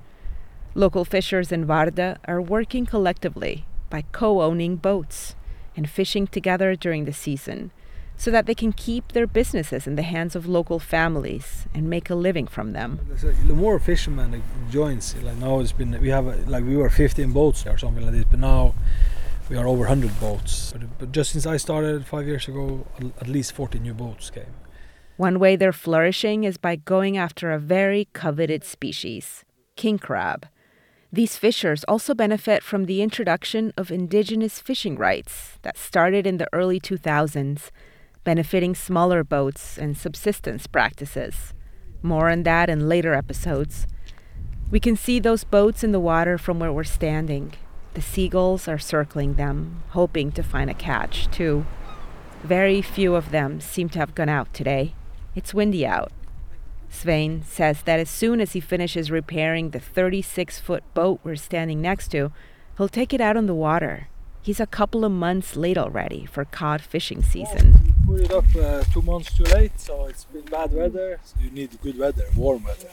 Local 0.78 1.06
fishers 1.06 1.52
in 1.52 1.66
Vardø 1.66 2.18
are 2.26 2.40
working 2.40 2.86
collectively 2.86 3.66
by 3.90 4.04
co 4.12 4.44
owning 4.44 4.76
boats 4.76 5.36
and 5.76 5.90
fishing 5.90 6.28
together 6.28 6.76
during 6.76 7.06
the 7.06 7.14
season 7.14 7.72
so 8.16 8.30
that 8.30 8.46
they 8.46 8.54
can 8.54 8.72
keep 8.72 9.14
their 9.14 9.26
businesses 9.26 9.88
in 9.88 9.96
the 9.96 10.04
hands 10.04 10.36
of 10.36 10.46
local 10.46 10.78
families 10.78 11.66
and 11.74 11.90
make 11.90 12.12
a 12.12 12.16
living 12.16 12.46
from 12.46 12.74
them. 12.74 13.00
The 13.48 13.56
more 13.56 13.80
fishermen 13.80 14.44
joins, 14.70 15.16
like 15.24 15.38
now 15.38 15.62
it's 15.62 15.72
been 15.72 16.00
we 16.00 16.10
have 16.10 16.48
like 16.48 16.64
we 16.64 16.78
were 16.78 16.92
15 16.92 17.32
boats 17.32 17.66
or 17.66 17.80
something 17.80 18.06
like 18.06 18.14
this, 18.14 18.26
but 18.30 18.40
now 18.40 18.76
we 19.50 19.58
are 19.58 19.66
over 19.66 19.80
100 19.80 20.20
boats. 20.20 20.74
But, 20.74 21.00
but 21.00 21.12
just 21.12 21.32
since 21.32 21.48
I 21.48 21.58
started 21.58 22.06
five 22.06 22.28
years 22.28 22.48
ago, 22.48 22.86
at 23.20 23.28
least 23.28 23.54
40 23.54 23.80
new 23.80 23.96
boats 23.96 24.30
came. 24.30 24.54
One 25.16 25.40
way 25.40 25.56
they're 25.56 25.74
flourishing 25.74 26.44
is 26.44 26.58
by 26.58 26.76
going 26.76 27.18
after 27.18 27.52
a 27.52 27.58
very 27.58 28.10
coveted 28.14 28.64
species, 28.64 29.44
king 29.76 29.98
crab. 29.98 30.46
These 31.12 31.38
fishers 31.38 31.86
also 31.86 32.14
benefit 32.14 32.64
from 32.64 32.86
the 32.86 33.02
introduction 33.02 33.72
of 33.78 33.92
indigenous 33.92 34.60
fishing 34.60 34.98
rights 34.98 35.58
that 35.62 35.78
started 35.78 36.28
in 36.28 36.38
the 36.38 36.50
early 36.52 36.82
2000s, 36.82 37.72
benefiting 38.26 38.76
smaller 38.76 39.24
boats 39.24 39.78
and 39.78 39.96
subsistence 39.96 40.68
practices. 40.68 41.54
More 42.02 42.30
on 42.30 42.44
that 42.44 42.70
in 42.70 42.90
later 42.90 43.14
episodes. 43.14 43.88
We 44.70 44.82
can 44.82 44.98
see 44.98 45.20
those 45.20 45.46
boats 45.46 45.82
in 45.82 45.94
the 45.94 46.00
water 46.00 46.38
from 46.38 46.60
where 46.60 46.74
we're 46.74 46.84
standing. 46.84 47.54
The 47.94 48.02
seagulls 48.02 48.68
are 48.68 48.78
circling 48.78 49.36
them, 49.36 49.84
hoping 49.92 50.34
to 50.34 50.44
find 50.44 50.70
a 50.70 50.74
catch, 50.74 51.32
too. 51.32 51.66
Very 52.44 52.82
few 52.82 53.16
of 53.16 53.32
them 53.32 53.62
seem 53.62 53.88
to 53.90 54.00
have 54.00 54.14
gone 54.14 54.30
out 54.30 54.54
today. 54.54 54.94
It's 55.36 55.54
windy 55.54 55.86
out. 55.86 56.12
Svein 56.90 57.44
says 57.44 57.82
that 57.84 58.00
as 58.00 58.10
soon 58.10 58.42
as 58.42 58.54
he 58.54 58.60
finishes 58.60 59.12
repairing 59.12 59.72
the 59.72 59.80
36 59.80 60.60
foot 60.60 60.84
boat 60.94 61.20
we're 61.24 61.36
standing 61.36 61.82
next 61.82 62.10
to, 62.10 62.32
he'll 62.78 62.88
take 62.88 63.14
it 63.14 63.22
out 63.22 63.38
on 63.38 63.46
the 63.46 63.54
water. 63.54 64.08
He's 64.42 64.60
a 64.60 64.66
couple 64.66 65.04
of 65.04 65.12
months 65.12 65.58
late 65.58 65.78
already 65.78 66.26
for 66.26 66.46
cod 66.46 66.82
fishing 66.82 67.22
season. 67.22 67.96
put 68.06 68.22
it 68.22 68.32
up 68.32 68.46
uh, 68.56 68.84
two 68.94 69.02
months 69.02 69.36
too 69.36 69.44
late, 69.44 69.78
so 69.80 70.06
it's 70.06 70.24
been 70.24 70.46
bad 70.46 70.72
weather. 70.72 71.20
So 71.24 71.36
you 71.42 71.52
need 71.52 71.80
good 71.82 72.00
weather, 72.00 72.24
warm 72.36 72.64
weather. 72.64 72.90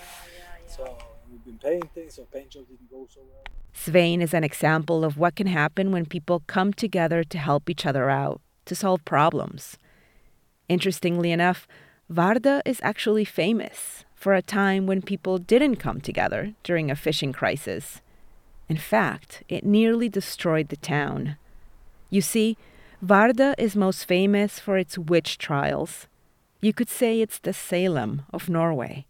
So 0.66 0.98
we've 1.30 1.44
been 1.44 1.58
painting, 1.58 2.10
so 2.10 2.24
paint 2.24 2.50
job 2.50 2.66
didn't 2.66 2.90
go 2.90 3.06
so 3.08 3.20
well. 3.20 3.44
Svein 3.72 4.20
is 4.20 4.34
an 4.34 4.42
example 4.44 5.04
of 5.04 5.16
what 5.16 5.36
can 5.36 5.46
happen 5.46 5.92
when 5.92 6.06
people 6.06 6.42
come 6.46 6.72
together 6.72 7.22
to 7.22 7.38
help 7.38 7.70
each 7.70 7.86
other 7.86 8.10
out, 8.10 8.40
to 8.64 8.74
solve 8.74 9.04
problems. 9.04 9.78
Interestingly 10.68 11.30
enough, 11.30 11.68
Vardø 12.14 12.60
is 12.64 12.80
actually 12.84 13.24
famous 13.24 14.04
for 14.14 14.34
a 14.34 14.42
time 14.42 14.86
when 14.86 15.02
people 15.02 15.36
didn't 15.38 15.76
come 15.76 16.00
together 16.00 16.54
during 16.62 16.88
a 16.88 16.94
fishing 16.94 17.32
crisis. 17.32 18.00
In 18.68 18.76
fact, 18.76 19.42
it 19.48 19.64
nearly 19.64 20.08
destroyed 20.08 20.68
the 20.68 20.76
town. 20.76 21.36
You 22.10 22.20
see, 22.20 22.56
Vardø 23.04 23.54
is 23.58 23.74
most 23.74 24.04
famous 24.04 24.60
for 24.60 24.78
its 24.78 24.96
witch 24.96 25.38
trials. 25.38 26.06
You 26.60 26.72
could 26.72 26.88
say 26.88 27.20
it's 27.20 27.40
the 27.40 27.52
Salem 27.52 28.22
of 28.32 28.48
Norway. 28.48 29.06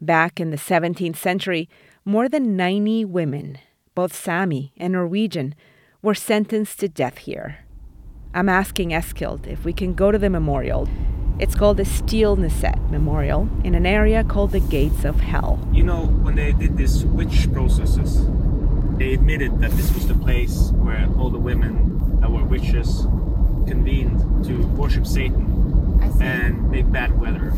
Back 0.00 0.40
in 0.40 0.50
the 0.50 0.56
17th 0.56 1.16
century, 1.16 1.68
more 2.04 2.28
than 2.28 2.56
90 2.56 3.04
women, 3.04 3.58
both 3.94 4.12
Sami 4.12 4.72
and 4.76 4.94
Norwegian, 4.94 5.54
were 6.02 6.14
sentenced 6.14 6.80
to 6.80 6.88
death 6.88 7.18
here. 7.18 7.58
I'm 8.34 8.48
asking 8.48 8.90
Eskild 8.90 9.46
if 9.46 9.64
we 9.64 9.72
can 9.72 9.94
go 9.94 10.10
to 10.10 10.18
the 10.18 10.28
memorial. 10.28 10.88
It's 11.38 11.54
called 11.54 11.76
the 11.76 11.84
Steel 11.84 12.36
Steilneset 12.36 12.90
Memorial 12.90 13.48
in 13.62 13.74
an 13.74 13.84
area 13.84 14.24
called 14.24 14.52
the 14.52 14.60
Gates 14.60 15.04
of 15.04 15.20
Hell. 15.20 15.58
You 15.70 15.84
know, 15.84 16.06
when 16.06 16.34
they 16.34 16.52
did 16.52 16.78
these 16.78 17.04
witch 17.04 17.52
processes, 17.52 18.26
they 18.96 19.12
admitted 19.12 19.60
that 19.60 19.70
this 19.72 19.92
was 19.92 20.08
the 20.08 20.14
place 20.14 20.70
where 20.76 21.06
all 21.18 21.28
the 21.28 21.38
women 21.38 22.20
that 22.20 22.30
were 22.30 22.44
witches 22.44 23.02
convened 23.68 24.44
to 24.46 24.66
worship 24.78 25.06
Satan 25.06 26.00
and 26.20 26.70
make 26.70 26.90
bad 26.90 27.20
weather. 27.20 27.52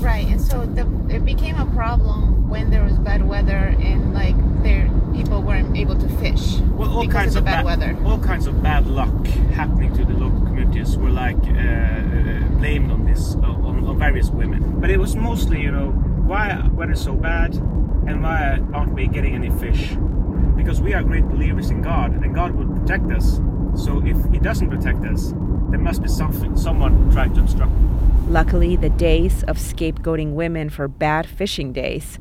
Right, 0.00 0.26
and 0.26 0.40
so 0.40 0.66
the, 0.66 0.82
it 1.08 1.24
became 1.24 1.56
a 1.58 1.66
problem 1.74 2.48
when 2.48 2.70
there 2.70 2.84
was 2.84 2.98
bad 2.98 3.26
weather 3.26 3.74
and 3.80 4.12
like 4.12 4.36
there 4.62 4.90
people 5.14 5.42
weren't 5.42 5.76
able 5.76 5.96
to 5.98 6.08
fish 6.18 6.58
Well, 6.76 6.90
all 6.98 7.08
kinds 7.08 7.34
of 7.34 7.38
of 7.40 7.44
the 7.46 7.50
bad 7.50 7.64
weather. 7.64 7.98
all 8.04 8.18
kinds 8.18 8.46
of 8.46 8.62
bad 8.62 8.86
luck 8.86 9.26
happening 9.54 9.92
to 9.96 10.04
the 10.04 10.12
local 10.14 10.40
communities 10.40 10.96
were 10.96 11.10
like 11.10 11.36
uh, 11.36 12.07
blamed 12.58 12.90
on 12.90 13.06
this 13.06 13.36
uh, 13.36 13.68
on, 13.68 13.84
on 13.86 13.98
various 13.98 14.30
women. 14.30 14.80
But 14.80 14.90
it 14.90 14.98
was 14.98 15.16
mostly, 15.16 15.60
you 15.62 15.70
know, 15.70 15.90
why 16.26 16.68
weather 16.72 16.96
so 16.96 17.14
bad, 17.14 17.54
and 17.54 18.22
why 18.22 18.60
aren't 18.74 18.94
we 18.94 19.06
getting 19.06 19.34
any 19.34 19.50
fish? 19.50 19.96
Because 20.56 20.80
we 20.80 20.92
are 20.92 21.02
great 21.02 21.26
believers 21.28 21.70
in 21.70 21.80
God, 21.82 22.12
and 22.12 22.34
God 22.34 22.54
will 22.54 22.68
protect 22.80 23.10
us. 23.10 23.40
So 23.74 24.04
if 24.04 24.16
He 24.32 24.38
doesn't 24.38 24.68
protect 24.68 25.04
us, 25.04 25.32
there 25.70 25.78
must 25.78 26.02
be 26.02 26.08
something, 26.08 26.56
someone 26.56 27.10
trying 27.10 27.34
to 27.34 27.40
obstruct. 27.40 27.72
Luckily, 28.28 28.76
the 28.76 28.90
days 28.90 29.42
of 29.44 29.56
scapegoating 29.56 30.32
women 30.32 30.68
for 30.68 30.88
bad 30.88 31.26
fishing 31.26 31.72
days, 31.72 32.18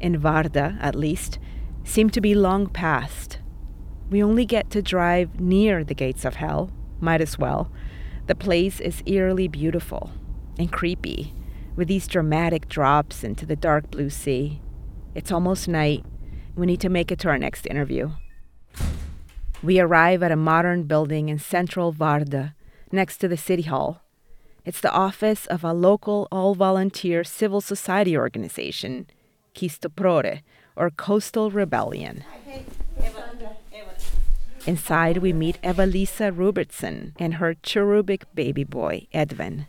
in 0.00 0.20
Vardø 0.20 0.76
at 0.80 0.94
least, 0.94 1.38
seem 1.84 2.08
to 2.10 2.20
be 2.20 2.34
long 2.34 2.68
past. 2.68 3.38
We 4.10 4.22
only 4.22 4.44
get 4.44 4.70
to 4.70 4.82
drive 4.82 5.40
near 5.40 5.84
the 5.84 5.94
gates 5.94 6.24
of 6.24 6.36
hell, 6.36 6.70
might 7.00 7.20
as 7.20 7.38
well. 7.38 7.70
The 8.26 8.34
place 8.36 8.80
is 8.80 9.02
eerily 9.04 9.48
beautiful 9.48 10.10
and 10.56 10.70
creepy, 10.70 11.34
with 11.74 11.88
these 11.88 12.06
dramatic 12.06 12.68
drops 12.68 13.24
into 13.24 13.44
the 13.44 13.56
dark 13.56 13.90
blue 13.90 14.10
sea. 14.10 14.60
It's 15.14 15.32
almost 15.32 15.66
night. 15.66 16.04
We 16.54 16.66
need 16.66 16.80
to 16.82 16.88
make 16.88 17.10
it 17.10 17.18
to 17.20 17.28
our 17.28 17.38
next 17.38 17.66
interview. 17.66 18.10
We 19.62 19.80
arrive 19.80 20.22
at 20.22 20.30
a 20.30 20.36
modern 20.36 20.84
building 20.84 21.28
in 21.28 21.38
central 21.38 21.92
Vardø, 21.92 22.52
next 22.92 23.18
to 23.18 23.28
the 23.28 23.36
city 23.36 23.62
hall. 23.62 24.02
It's 24.64 24.80
the 24.80 24.92
office 24.92 25.46
of 25.46 25.64
a 25.64 25.72
local 25.72 26.28
all 26.30 26.54
volunteer 26.54 27.24
civil 27.24 27.60
society 27.60 28.16
organization, 28.16 29.06
Kystopprøret, 29.54 30.42
or 30.76 30.90
Coastal 30.90 31.50
Rebellion. 31.50 32.22
Inside, 34.66 35.18
we 35.18 35.32
meet 35.32 35.58
Eva-Lisa 35.64 36.30
Robertson 36.32 37.14
and 37.18 37.34
her 37.34 37.54
cherubic 37.54 38.22
baby 38.34 38.64
boy, 38.64 39.06
Edvin. 39.12 39.66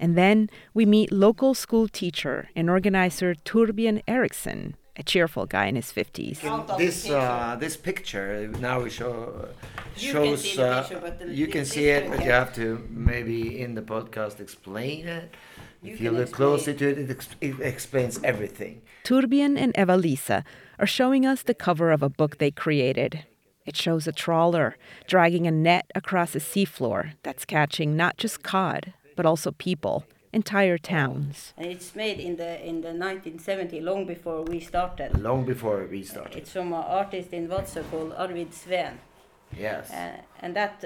And 0.00 0.16
then 0.18 0.50
we 0.74 0.84
meet 0.86 1.12
local 1.12 1.54
school 1.54 1.86
teacher 1.88 2.48
and 2.56 2.68
organizer 2.68 3.34
Torbjørn 3.34 4.00
Eriksson, 4.08 4.74
a 4.96 5.02
cheerful 5.02 5.46
guy 5.46 5.66
in 5.66 5.76
his 5.76 5.92
50s. 5.92 6.40
This 6.78 7.08
uh, 7.08 7.56
this 7.60 7.76
picture 7.76 8.48
now 8.60 8.82
we 8.82 8.90
show 8.90 9.48
You 9.96 10.12
can 10.12 10.12
shows 10.12 10.42
see 10.42 10.56
the 10.56 10.66
uh, 10.66 10.82
picture, 10.82 11.00
but 11.00 11.18
the- 11.20 11.32
you 11.34 11.46
can 11.46 11.60
this 11.60 11.70
see 11.72 11.88
it, 11.90 12.02
but 12.08 12.10
picture- 12.18 12.26
you 12.26 12.32
have 12.32 12.52
to 12.54 12.66
maybe 12.90 13.60
in 13.60 13.74
the 13.74 13.82
podcast 13.82 14.40
explain 14.40 15.06
it. 15.06 15.34
You 15.82 15.92
If 15.94 16.00
you 16.00 16.10
can 16.10 16.18
look 16.18 16.32
closely 16.32 16.74
to 16.74 16.84
it, 16.90 16.98
it, 16.98 17.10
ex- 17.10 17.36
it 17.40 17.54
explains 17.60 18.18
everything. 18.24 18.80
Torbjørn 19.04 19.56
and 19.58 19.72
Eva-Lisa 19.78 20.42
are 20.78 20.86
showing 20.86 21.24
us 21.26 21.42
the 21.42 21.54
cover 21.54 21.92
of 21.92 22.02
a 22.02 22.08
book 22.08 22.38
they 22.38 22.50
created. 22.50 23.24
It 23.66 23.76
shows 23.76 24.06
a 24.06 24.12
trawler 24.12 24.76
dragging 25.06 25.46
a 25.46 25.50
net 25.50 25.90
across 25.94 26.34
a 26.34 26.40
seafloor 26.40 27.12
that's 27.22 27.44
catching 27.44 27.96
not 27.96 28.18
just 28.18 28.42
cod, 28.42 28.92
but 29.16 29.24
also 29.24 29.52
people, 29.52 30.04
entire 30.32 30.76
towns. 30.76 31.54
And 31.56 31.66
it's 31.66 31.94
made 31.94 32.20
in 32.20 32.36
the 32.36 32.60
in 32.62 32.82
the 32.82 32.92
1970, 32.92 33.80
long 33.80 34.06
before 34.06 34.42
we 34.42 34.60
started. 34.60 35.18
Long 35.20 35.44
before 35.46 35.86
we 35.90 36.02
started. 36.02 36.36
It's 36.36 36.52
from 36.52 36.72
an 36.72 36.84
artist 36.84 37.32
in 37.32 37.48
Vadsø 37.48 37.82
called 37.90 38.12
Arvid 38.12 38.50
Sveen. 38.52 38.98
Yes. 39.56 39.90
Uh, 39.90 40.20
and 40.40 40.54
that 40.56 40.84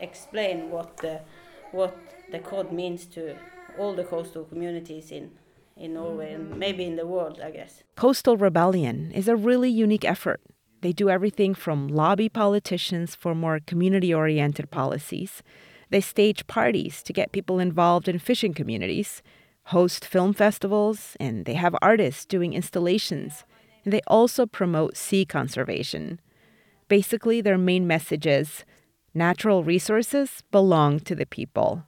explain 0.00 0.70
what 0.70 0.96
the 0.98 1.20
what 1.72 1.96
the 2.30 2.38
cod 2.38 2.72
means 2.72 3.06
to 3.06 3.36
all 3.78 3.94
the 3.94 4.04
coastal 4.04 4.44
communities 4.44 5.10
in 5.10 5.30
in 5.78 5.94
Norway 5.94 6.32
and 6.32 6.50
mm-hmm. 6.50 6.58
maybe 6.58 6.84
in 6.84 6.96
the 6.96 7.06
world, 7.06 7.40
I 7.42 7.50
guess. 7.50 7.82
Coastal 7.96 8.36
Rebellion 8.36 9.12
is 9.12 9.28
a 9.28 9.36
really 9.36 9.70
unique 9.70 10.04
effort. 10.04 10.40
They 10.80 10.92
do 10.92 11.10
everything 11.10 11.54
from 11.54 11.88
lobby 11.88 12.28
politicians 12.28 13.14
for 13.14 13.34
more 13.34 13.60
community 13.66 14.14
oriented 14.14 14.70
policies. 14.70 15.42
They 15.90 16.00
stage 16.00 16.46
parties 16.46 17.02
to 17.04 17.12
get 17.12 17.32
people 17.32 17.58
involved 17.58 18.08
in 18.08 18.18
fishing 18.18 18.54
communities, 18.54 19.22
host 19.64 20.04
film 20.04 20.32
festivals, 20.34 21.16
and 21.18 21.44
they 21.44 21.54
have 21.54 21.74
artists 21.82 22.24
doing 22.24 22.52
installations. 22.52 23.44
And 23.84 23.92
they 23.92 24.02
also 24.06 24.46
promote 24.46 24.96
sea 24.96 25.24
conservation. 25.24 26.20
Basically, 26.88 27.40
their 27.40 27.58
main 27.58 27.86
message 27.86 28.26
is 28.26 28.64
natural 29.14 29.64
resources 29.64 30.42
belong 30.50 31.00
to 31.00 31.14
the 31.14 31.26
people. 31.26 31.84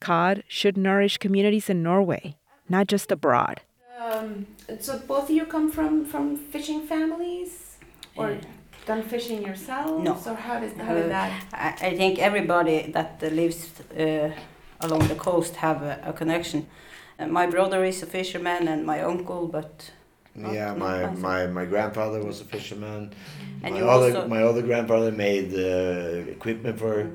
cod 0.00 0.44
should 0.46 0.76
nourish 0.76 1.18
communities 1.18 1.68
in 1.68 1.82
Norway, 1.82 2.37
not 2.68 2.86
just 2.86 3.10
abroad. 3.12 3.60
Um, 4.00 4.46
so 4.80 4.98
both 5.06 5.24
of 5.24 5.30
you 5.30 5.44
come 5.46 5.70
from 5.70 6.04
from 6.04 6.36
fishing 6.36 6.80
families, 6.86 7.76
or 8.16 8.30
Yeah. 8.30 8.40
done 8.86 9.02
fishing 9.02 9.42
yourselves, 9.42 10.04
No. 10.04 10.12
or 10.32 10.36
how 10.36 10.60
does 10.60 10.72
how 10.86 10.94
did 10.94 11.06
Uh, 11.06 11.16
that? 11.16 11.30
I, 11.52 11.68
I 11.88 11.96
think 11.96 12.18
everybody 12.18 12.78
that 12.92 13.10
uh, 13.22 13.26
lives 13.42 13.58
uh, 13.98 14.30
along 14.80 15.08
the 15.08 15.14
coast 15.16 15.56
have 15.56 15.82
a, 15.82 15.94
a 16.10 16.12
connection. 16.12 16.66
Uh, 17.18 17.26
my 17.26 17.46
brother 17.46 17.84
is 17.84 18.02
a 18.02 18.06
fisherman 18.06 18.68
and 18.68 18.80
my 18.86 19.02
uncle, 19.02 19.48
but 19.48 19.90
not- 20.34 20.52
Yeah, 20.54 20.68
not 20.68 20.78
my, 20.78 20.96
myself. 20.98 21.18
my, 21.18 21.46
my 21.60 21.64
grandfather 21.72 22.20
was 22.24 22.40
a 22.40 22.44
fisherman. 22.44 23.10
And 23.64 23.74
my 23.74 23.80
you 23.80 23.88
other 23.94 24.10
also- 24.16 24.28
my 24.28 24.42
other 24.50 24.62
grandfather 24.62 25.10
made 25.12 25.48
uh, 25.54 26.30
equipment 26.36 26.78
for, 26.78 26.94
for 26.94 27.08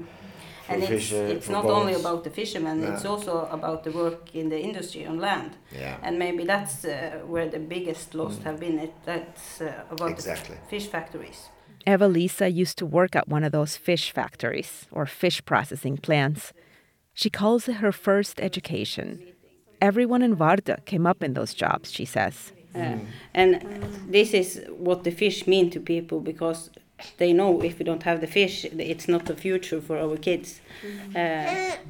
and 0.69 0.81
it's, 0.81 0.89
fish, 0.91 1.11
it's 1.13 1.45
for 1.45 1.51
not 1.53 1.65
only 1.65 1.93
about 1.93 2.23
the 2.23 2.29
fishermen, 2.29 2.81
No. 2.81 2.91
it's 2.93 3.05
also 3.05 3.47
about 3.51 3.83
the 3.83 3.91
work 3.91 4.35
in 4.35 4.49
the 4.49 4.59
industry 4.59 5.05
on 5.05 5.19
land. 5.19 5.51
Yeah. 5.71 5.97
And 6.05 6.17
maybe 6.17 6.43
that's 6.45 6.85
uh, 6.85 7.21
where 7.27 7.49
the 7.49 7.59
biggest 7.59 8.13
loss 8.13 8.35
Mm. 8.37 8.43
have 8.43 8.57
been. 8.59 8.79
It, 8.79 8.93
that's 9.05 9.61
uh, 9.61 9.71
about 9.91 10.11
Exactly. 10.11 10.55
the 10.55 10.69
fish 10.69 10.87
factories. 10.89 11.49
Eva 11.85 12.07
Lisa 12.07 12.47
used 12.49 12.77
to 12.77 12.85
work 12.85 13.15
at 13.15 13.27
one 13.27 13.43
of 13.45 13.51
those 13.51 13.75
fish 13.77 14.13
factories 14.13 14.85
or 14.91 15.05
fish 15.05 15.43
processing 15.45 15.97
plants. 15.97 16.53
She 17.13 17.29
calls 17.29 17.67
it 17.67 17.75
her 17.75 17.91
first 17.91 18.39
education. 18.39 19.19
Everyone 19.81 20.21
in 20.25 20.35
Vardø 20.37 20.75
came 20.85 21.05
up 21.05 21.21
in 21.23 21.33
those 21.33 21.53
jobs, 21.53 21.91
she 21.91 22.05
says. 22.05 22.53
Uh, 22.75 22.97
and 23.35 23.61
this 24.09 24.33
is 24.33 24.61
what 24.77 25.03
the 25.03 25.11
fish 25.11 25.45
mean 25.45 25.69
to 25.69 25.79
people 25.79 26.19
because 26.21 26.69
they 27.17 27.33
know 27.33 27.61
if 27.61 27.79
we 27.79 27.85
don't 27.85 28.03
have 28.03 28.19
the 28.21 28.27
fish, 28.27 28.65
it's 28.65 29.07
not 29.07 29.25
the 29.25 29.35
future 29.35 29.81
for 29.81 29.97
our 29.97 30.17
kids. 30.17 30.61
Uh, 31.15 31.19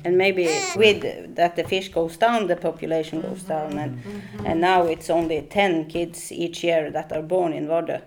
and 0.06 0.18
maybe 0.18 0.48
with 0.76 1.36
that 1.36 1.56
the 1.56 1.64
fish 1.64 1.90
goes 1.90 2.18
down, 2.18 2.48
the 2.48 2.56
population 2.56 3.22
goes 3.22 3.44
down, 3.44 3.78
and 3.78 4.00
and 4.46 4.62
now 4.62 4.86
it's 4.86 5.10
only 5.10 5.42
10 5.42 5.86
kids 5.86 6.32
each 6.32 6.64
year 6.64 6.92
that 6.92 7.12
are 7.12 7.22
born 7.22 7.54
in 7.54 7.68
Vardø, 7.68 8.02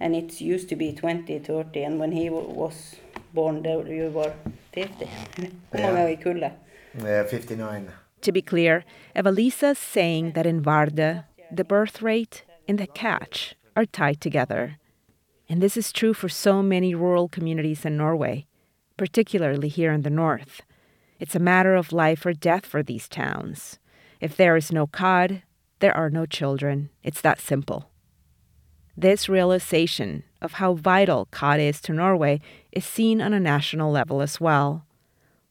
and 0.00 0.14
it 0.14 0.40
used 0.40 0.68
to 0.68 0.76
be 0.76 0.92
20, 0.92 1.38
30, 1.38 1.82
and 1.84 1.98
when 2.00 2.12
he 2.12 2.28
w- 2.28 2.48
was 2.48 2.96
born, 3.34 3.62
there 3.62 3.86
you 3.86 4.10
were 4.10 4.32
50. 4.72 5.08
Hvor 5.70 5.80
mange 5.80 5.98
er 6.00 6.08
i 6.08 6.16
kullet? 6.16 6.52
Yeah, 6.94 7.22
59. 7.24 7.90
To 8.22 8.32
be 8.32 8.42
clear, 8.42 8.84
Eva-Lisa's 9.16 9.78
saying 9.78 10.32
that 10.32 10.46
in 10.46 10.62
Vardø, 10.62 11.22
the 11.50 11.64
birth 11.64 12.02
rate 12.02 12.44
and 12.68 12.78
the 12.78 12.86
catch 12.86 13.54
are 13.76 13.86
tied 13.86 14.20
together. 14.20 14.79
And 15.50 15.60
this 15.60 15.76
is 15.76 15.92
true 15.92 16.14
for 16.14 16.30
so 16.30 16.62
many 16.62 16.94
rural 16.94 17.28
communities 17.28 17.84
in 17.84 17.96
Norway. 17.98 18.46
particularly 19.00 19.68
here 19.68 19.92
in 19.92 20.02
the 20.02 20.10
north. 20.10 20.60
It's 21.18 21.34
a 21.34 21.38
matter 21.38 21.74
of 21.74 21.90
life 21.90 22.26
or 22.26 22.34
death 22.34 22.66
for 22.66 22.82
these 22.82 23.08
towns. 23.08 23.78
If 24.20 24.36
there 24.36 24.56
is 24.56 24.70
no 24.70 24.86
cod, 24.86 25.42
there 25.78 25.96
are 25.96 26.10
no 26.10 26.26
children. 26.26 26.90
It's 27.02 27.22
that 27.22 27.40
simple. 27.40 27.88
This 28.98 29.26
realization 29.26 30.24
of 30.42 30.52
how 30.60 30.74
vital 30.74 31.28
cod 31.30 31.60
is 31.60 31.80
to 31.80 31.94
Norway 31.94 32.42
is 32.72 32.84
seen 32.84 33.22
on 33.22 33.32
a 33.32 33.40
national 33.40 33.90
level 33.90 34.20
as 34.20 34.38
well. 34.38 34.84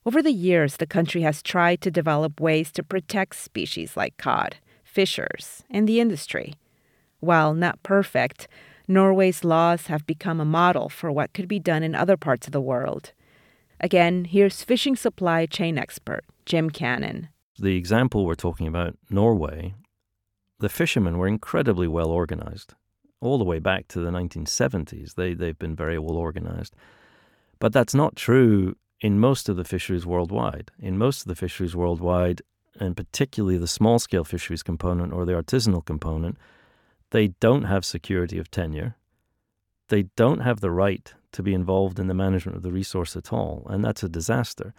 Over 0.05 0.21
the 0.21 0.31
years, 0.31 0.77
the 0.77 0.85
country 0.85 1.23
has 1.23 1.41
tried 1.41 1.81
to 1.81 1.89
develop 1.89 2.39
ways 2.39 2.71
to 2.73 2.83
protect 2.83 3.35
species 3.35 3.97
like 3.97 4.17
cod, 4.17 4.57
fishers, 4.83 5.63
and 5.71 5.89
the 5.89 5.99
industry. 5.99 6.53
While 7.19 7.55
not 7.55 7.81
perfect, 7.81 8.47
Norway's 8.89 9.43
laws 9.43 9.85
have 9.85 10.07
become 10.07 10.41
a 10.41 10.45
model 10.45 10.89
for 10.89 11.11
what 11.11 11.31
could 11.31 11.47
be 11.47 11.59
done 11.59 11.83
in 11.83 11.93
other 11.93 12.17
parts 12.17 12.47
of 12.47 12.53
the 12.53 12.59
world. 12.59 13.13
Again, 13.79 14.25
here's 14.25 14.63
fishing 14.63 14.95
supply 14.95 15.45
chain 15.45 15.77
expert 15.77 16.25
Jim 16.47 16.71
Cannon. 16.71 17.29
The 17.59 17.75
example 17.75 18.25
we're 18.25 18.33
talking 18.33 18.65
about, 18.65 18.97
Norway, 19.11 19.75
the 20.57 20.69
fishermen 20.69 21.19
were 21.19 21.27
incredibly 21.27 21.87
well 21.87 22.09
organized. 22.09 22.73
All 23.21 23.37
the 23.37 23.43
way 23.43 23.59
back 23.59 23.87
to 23.89 23.99
the 23.99 24.09
1970s, 24.09 25.13
they, 25.13 25.35
they've 25.35 25.59
been 25.59 25.75
very 25.75 25.99
well 25.99 26.17
organized. 26.17 26.75
But 27.59 27.73
that's 27.73 27.93
not 27.93 28.15
true 28.15 28.75
in 29.01 29.19
most 29.19 29.49
of 29.49 29.55
the 29.55 29.63
fisheries 29.63 30.07
worldwide. 30.07 30.71
In 30.79 30.97
most 30.97 31.21
of 31.21 31.27
the 31.27 31.35
fisheries 31.35 31.75
worldwide, 31.75 32.41
and 32.79 32.97
particularly 32.97 33.57
the 33.57 33.67
small 33.67 33.99
scale 33.99 34.23
fisheries 34.23 34.63
component 34.63 35.13
or 35.13 35.25
the 35.25 35.33
artisanal 35.33 35.85
component, 35.85 36.37
they 37.11 37.29
don't 37.39 37.63
have 37.63 37.85
security 37.85 38.37
of 38.37 38.51
tenure. 38.51 38.95
They 39.89 40.03
don't 40.15 40.41
have 40.41 40.61
the 40.61 40.71
right 40.71 41.13
to 41.31 41.43
be 41.43 41.53
involved 41.53 41.99
in 41.99 42.07
the 42.07 42.13
management 42.13 42.57
of 42.57 42.63
the 42.63 42.71
resource 42.71 43.15
at 43.15 43.33
all, 43.33 43.65
and 43.69 43.83
that's 43.83 44.03
a 44.03 44.09
disaster. 44.09 44.73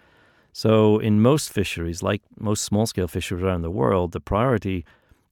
So, 0.52 0.98
in 0.98 1.20
most 1.20 1.52
fisheries, 1.52 2.02
like 2.02 2.22
most 2.38 2.64
small 2.64 2.86
scale 2.86 3.08
fisheries 3.08 3.42
around 3.42 3.62
the 3.62 3.70
world, 3.70 4.12
the 4.12 4.20
priority 4.20 4.84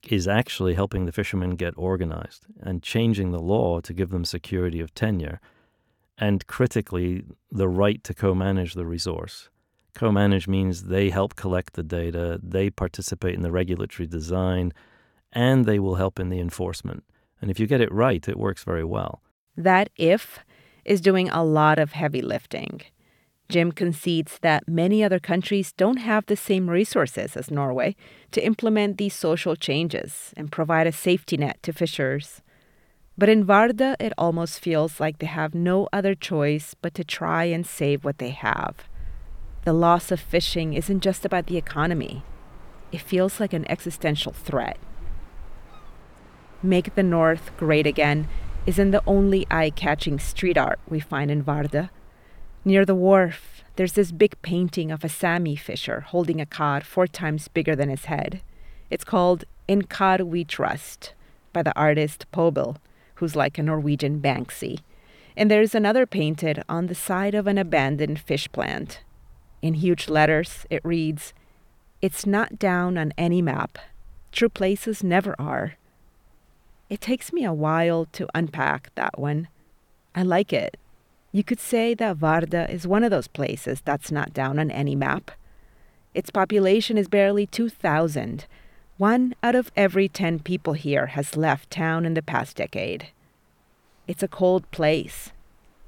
is 0.09 0.29
actually 0.29 0.75
helping 0.75 1.07
the 1.07 1.13
fishermen 1.13 1.57
get 1.57 1.75
organized 1.77 2.47
and 2.61 2.83
changing 2.83 3.33
the 3.33 3.41
law 3.41 3.81
to 3.81 3.93
give 3.93 4.11
them 4.11 4.25
security 4.25 4.81
of 4.81 4.95
tenure 4.95 5.41
and 6.19 6.47
critically, 6.47 7.25
the 7.51 7.69
right 7.69 8.03
to 8.05 8.13
co 8.13 8.35
manage 8.35 8.75
the 8.75 8.87
resource. 8.87 9.49
Co 9.95 10.11
manage 10.13 10.49
means 10.49 10.85
they 10.85 11.11
help 11.11 11.37
collect 11.37 11.75
the 11.75 11.83
data, 11.83 12.41
they 12.43 12.71
participate 12.71 13.35
in 13.35 13.43
the 13.43 13.53
regulatory 13.53 14.07
design, 14.07 14.73
and 15.33 15.67
they 15.67 15.79
will 15.79 15.97
help 15.97 16.19
in 16.19 16.29
the 16.29 16.41
enforcement. 16.41 17.05
And 17.41 17.51
if 17.51 17.61
you 17.61 17.67
get 17.67 17.81
it 17.81 17.93
right, 17.93 18.29
it 18.29 18.39
works 18.39 18.65
very 18.65 18.85
well. 18.85 19.23
That 19.57 19.91
if 19.97 20.41
is 20.85 21.01
doing 21.01 21.29
a 21.29 21.45
lot 21.45 21.79
of 21.79 21.93
heavy 21.93 22.23
lifting. 22.23 22.81
Jim 23.49 23.73
concedes 23.73 24.39
that 24.41 24.69
many 24.69 25.03
other 25.03 25.19
countries 25.19 25.73
don't 25.73 25.99
have 25.99 26.27
the 26.27 26.37
same 26.37 26.69
resources 26.69 27.37
as 27.37 27.51
Norway 27.51 27.97
to 28.31 28.45
implement 28.45 28.99
these 28.99 29.15
social 29.15 29.57
changes 29.57 30.35
and 30.37 30.53
provide 30.53 30.87
a 30.87 30.93
safety 30.93 31.37
net 31.37 31.63
to 31.63 31.73
fishers. 31.73 32.43
But 33.17 33.29
in 33.29 33.47
Vardø, 33.47 33.97
it 33.99 34.13
almost 34.19 34.61
feels 34.61 35.01
like 35.01 35.19
they 35.19 35.27
have 35.27 35.55
no 35.55 35.89
other 35.93 36.15
choice 36.15 36.75
but 36.81 36.95
to 36.95 37.05
try 37.05 37.45
and 37.45 37.67
save 37.67 38.05
what 38.05 38.19
they 38.19 38.31
have. 38.31 38.89
The 39.65 39.73
loss 39.73 40.13
of 40.13 40.21
fishing 40.21 40.75
isn't 40.75 41.01
just 41.01 41.25
about 41.25 41.47
the 41.47 41.57
economy, 41.57 42.23
it 42.93 43.01
feels 43.01 43.41
like 43.41 43.53
an 43.53 43.71
existential 43.71 44.33
threat. 44.33 44.79
Make 46.63 46.95
the 46.95 47.03
North 47.03 47.57
Great 47.57 47.87
Again 47.87 48.27
isn't 48.67 48.91
the 48.91 49.03
only 49.07 49.47
eye 49.51 49.71
catching 49.71 50.19
street 50.19 50.59
art 50.59 50.81
we 50.89 51.01
find 51.01 51.31
in 51.31 51.45
Vardø. 51.45 51.89
Near 52.65 52.85
the 52.85 52.95
wharf, 52.95 53.63
there's 53.77 53.93
this 53.93 54.13
big 54.13 54.41
painting 54.43 54.91
of 54.91 55.05
a 55.05 55.09
Sami 55.09 55.57
fisher 55.57 56.01
holding 56.01 56.41
a 56.41 56.47
cod 56.47 56.85
four 56.85 57.07
times 57.07 57.49
bigger 57.49 57.77
than 57.77 57.89
his 57.89 58.07
head. 58.07 58.43
It's 58.91 59.05
called 59.05 59.45
In 59.69 59.83
Cod 59.83 60.23
We 60.23 60.45
Trust 60.45 61.15
by 61.53 61.63
the 61.63 61.77
artist 61.79 62.27
Pøbel 62.33 62.77
who's 63.19 63.37
like 63.37 63.59
a 63.59 63.63
Norwegian 63.63 64.21
Banksy. 64.21 64.81
And 65.37 65.51
there's 65.51 65.75
another 65.75 66.07
painted 66.07 66.63
on 66.69 66.87
the 66.87 66.95
side 66.95 67.35
of 67.35 67.47
an 67.47 67.59
abandoned 67.59 68.21
fish 68.21 68.51
plant. 68.53 69.01
In 69.61 69.75
huge 69.75 70.09
letters, 70.09 70.67
it 70.71 70.85
reads, 70.85 71.33
It's 72.01 72.27
not 72.27 72.59
down 72.59 72.97
on 72.97 73.13
any 73.19 73.43
map. 73.43 73.79
True 74.31 74.49
places 74.49 75.03
never 75.03 75.35
are. 75.39 75.78
It 76.89 77.01
takes 77.01 77.33
me 77.33 77.45
a 77.45 77.53
while 77.53 78.07
to 78.13 78.29
unpack 78.35 78.95
that 78.95 79.19
one. 79.19 79.49
I 80.15 80.23
like 80.23 80.53
it. 80.53 80.77
You 81.33 81.45
could 81.45 81.61
say 81.61 81.95
that 81.95 82.19
Vardø 82.19 82.69
is 82.71 82.87
one 82.87 83.05
of 83.05 83.11
those 83.11 83.29
places 83.29 83.83
that's 83.85 84.11
not 84.11 84.33
down 84.33 84.59
on 84.59 84.71
any 84.71 84.97
map. 84.97 85.31
Its 86.15 86.31
population 86.31 86.97
is 86.97 87.07
barely 87.09 87.47
2,000, 87.47 88.47
one 88.97 89.35
out 89.45 89.55
of 89.55 89.71
every 89.77 90.09
10 90.09 90.41
people 90.41 90.73
here 90.73 91.07
has 91.07 91.37
left 91.37 91.71
town 91.71 92.05
in 92.05 92.15
the 92.15 92.23
past 92.23 92.57
decade. 92.57 93.09
It's 94.09 94.25
a 94.25 94.29
cold 94.29 94.69
place. 94.73 95.31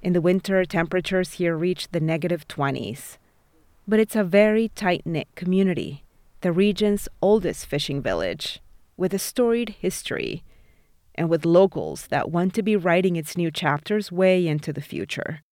In 0.03 0.13
the 0.13 0.21
winter, 0.21 0.65
temperatures 0.65 1.33
here 1.33 1.57
reach 1.57 1.89
the 1.89 1.99
negative 1.99 2.47
20s. 2.47 3.17
But 3.89 3.99
it's 3.99 4.15
a 4.15 4.23
very 4.23 4.69
tight 4.69 5.05
knit 5.05 5.27
community, 5.35 6.05
the 6.43 6.53
region's 6.53 7.09
oldest 7.21 7.67
fishing 7.67 8.01
village, 8.01 8.61
with 8.97 9.13
a 9.13 9.19
storied 9.19 9.71
history, 9.81 10.45
and 11.21 11.29
with 11.29 11.45
locals 11.45 12.07
that 12.07 12.31
want 12.31 12.55
to 12.55 12.63
be 12.63 12.77
writing 12.77 13.15
its 13.15 13.37
new 13.37 13.51
chapters 13.51 14.11
way 14.11 14.47
into 14.47 14.73
the 14.73 14.81
future. 14.81 15.43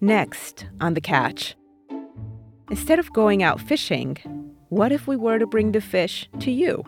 Next 0.00 0.66
on 0.80 0.94
The 0.94 1.00
Catch. 1.00 1.54
Instead 2.68 2.98
of 2.98 3.12
going 3.12 3.44
out 3.44 3.60
fishing, 3.60 4.16
what 4.70 4.90
if 4.90 5.06
we 5.06 5.14
were 5.14 5.38
to 5.38 5.46
bring 5.46 5.70
the 5.70 5.80
fish 5.80 6.28
to 6.40 6.50
you? 6.50 6.82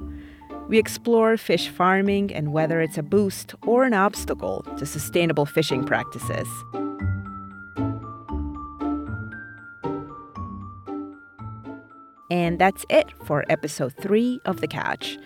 We 0.68 0.78
explore 0.78 1.36
fish 1.36 1.68
farming 1.68 2.32
and 2.32 2.52
whether 2.52 2.80
it's 2.80 2.98
a 2.98 3.02
boost 3.04 3.54
or 3.64 3.84
an 3.84 3.94
obstacle 3.94 4.62
to 4.76 4.84
sustainable 4.84 5.46
fishing 5.46 5.84
practices. 5.84 6.48
And 12.32 12.58
that's 12.58 12.86
it 12.88 13.12
for 13.26 13.44
episode 13.50 13.92
three 13.92 14.40
of 14.46 14.62
The 14.62 14.66
Catch. 14.66 15.18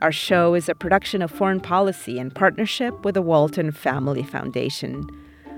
Our 0.00 0.10
show 0.10 0.54
is 0.54 0.70
a 0.70 0.74
production 0.74 1.20
of 1.20 1.30
Foreign 1.30 1.60
Policy 1.60 2.18
in 2.18 2.30
partnership 2.30 3.04
with 3.04 3.14
the 3.14 3.20
Walton 3.20 3.72
Family 3.72 4.22
Foundation. 4.22 5.06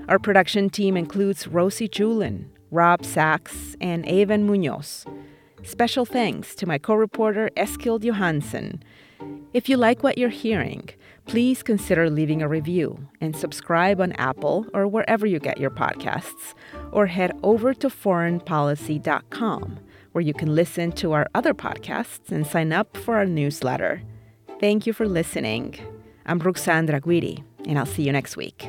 Our 0.09 0.19
production 0.19 0.69
team 0.69 0.97
includes 0.97 1.47
Rosie 1.47 1.87
Julin, 1.87 2.49
Rob 2.69 3.05
Sachs, 3.05 3.77
and 3.79 4.05
Evan 4.09 4.45
Munoz. 4.45 5.05
Special 5.63 6.03
thanks 6.03 6.53
to 6.55 6.65
my 6.65 6.77
co 6.77 6.95
reporter 6.95 7.49
Eskild 7.55 8.01
Johansen. 8.01 8.81
If 9.53 9.69
you 9.69 9.77
like 9.77 10.03
what 10.03 10.17
you're 10.17 10.27
hearing, 10.27 10.89
please 11.27 11.63
consider 11.63 12.09
leaving 12.09 12.41
a 12.41 12.49
review 12.49 13.07
and 13.21 13.37
subscribe 13.37 14.01
on 14.01 14.11
Apple 14.13 14.65
or 14.73 14.85
wherever 14.85 15.25
you 15.25 15.39
get 15.39 15.61
your 15.61 15.71
podcasts, 15.71 16.55
or 16.91 17.05
head 17.05 17.31
over 17.41 17.73
to 17.73 17.87
foreignpolicy.com 17.87 19.79
where 20.11 20.23
you 20.23 20.33
can 20.33 20.55
listen 20.55 20.91
to 20.93 21.13
our 21.13 21.27
other 21.35 21.53
podcasts 21.53 22.31
and 22.31 22.45
sign 22.45 22.71
up 22.71 22.97
for 22.97 23.15
our 23.15 23.25
newsletter. 23.25 24.01
Thank 24.59 24.85
you 24.87 24.93
for 24.93 25.07
listening. 25.07 25.75
I'm 26.25 26.39
Ruxandra 26.39 27.01
Guidi, 27.01 27.43
and 27.65 27.79
I'll 27.79 27.85
see 27.85 28.03
you 28.03 28.11
next 28.11 28.37
week. 28.37 28.67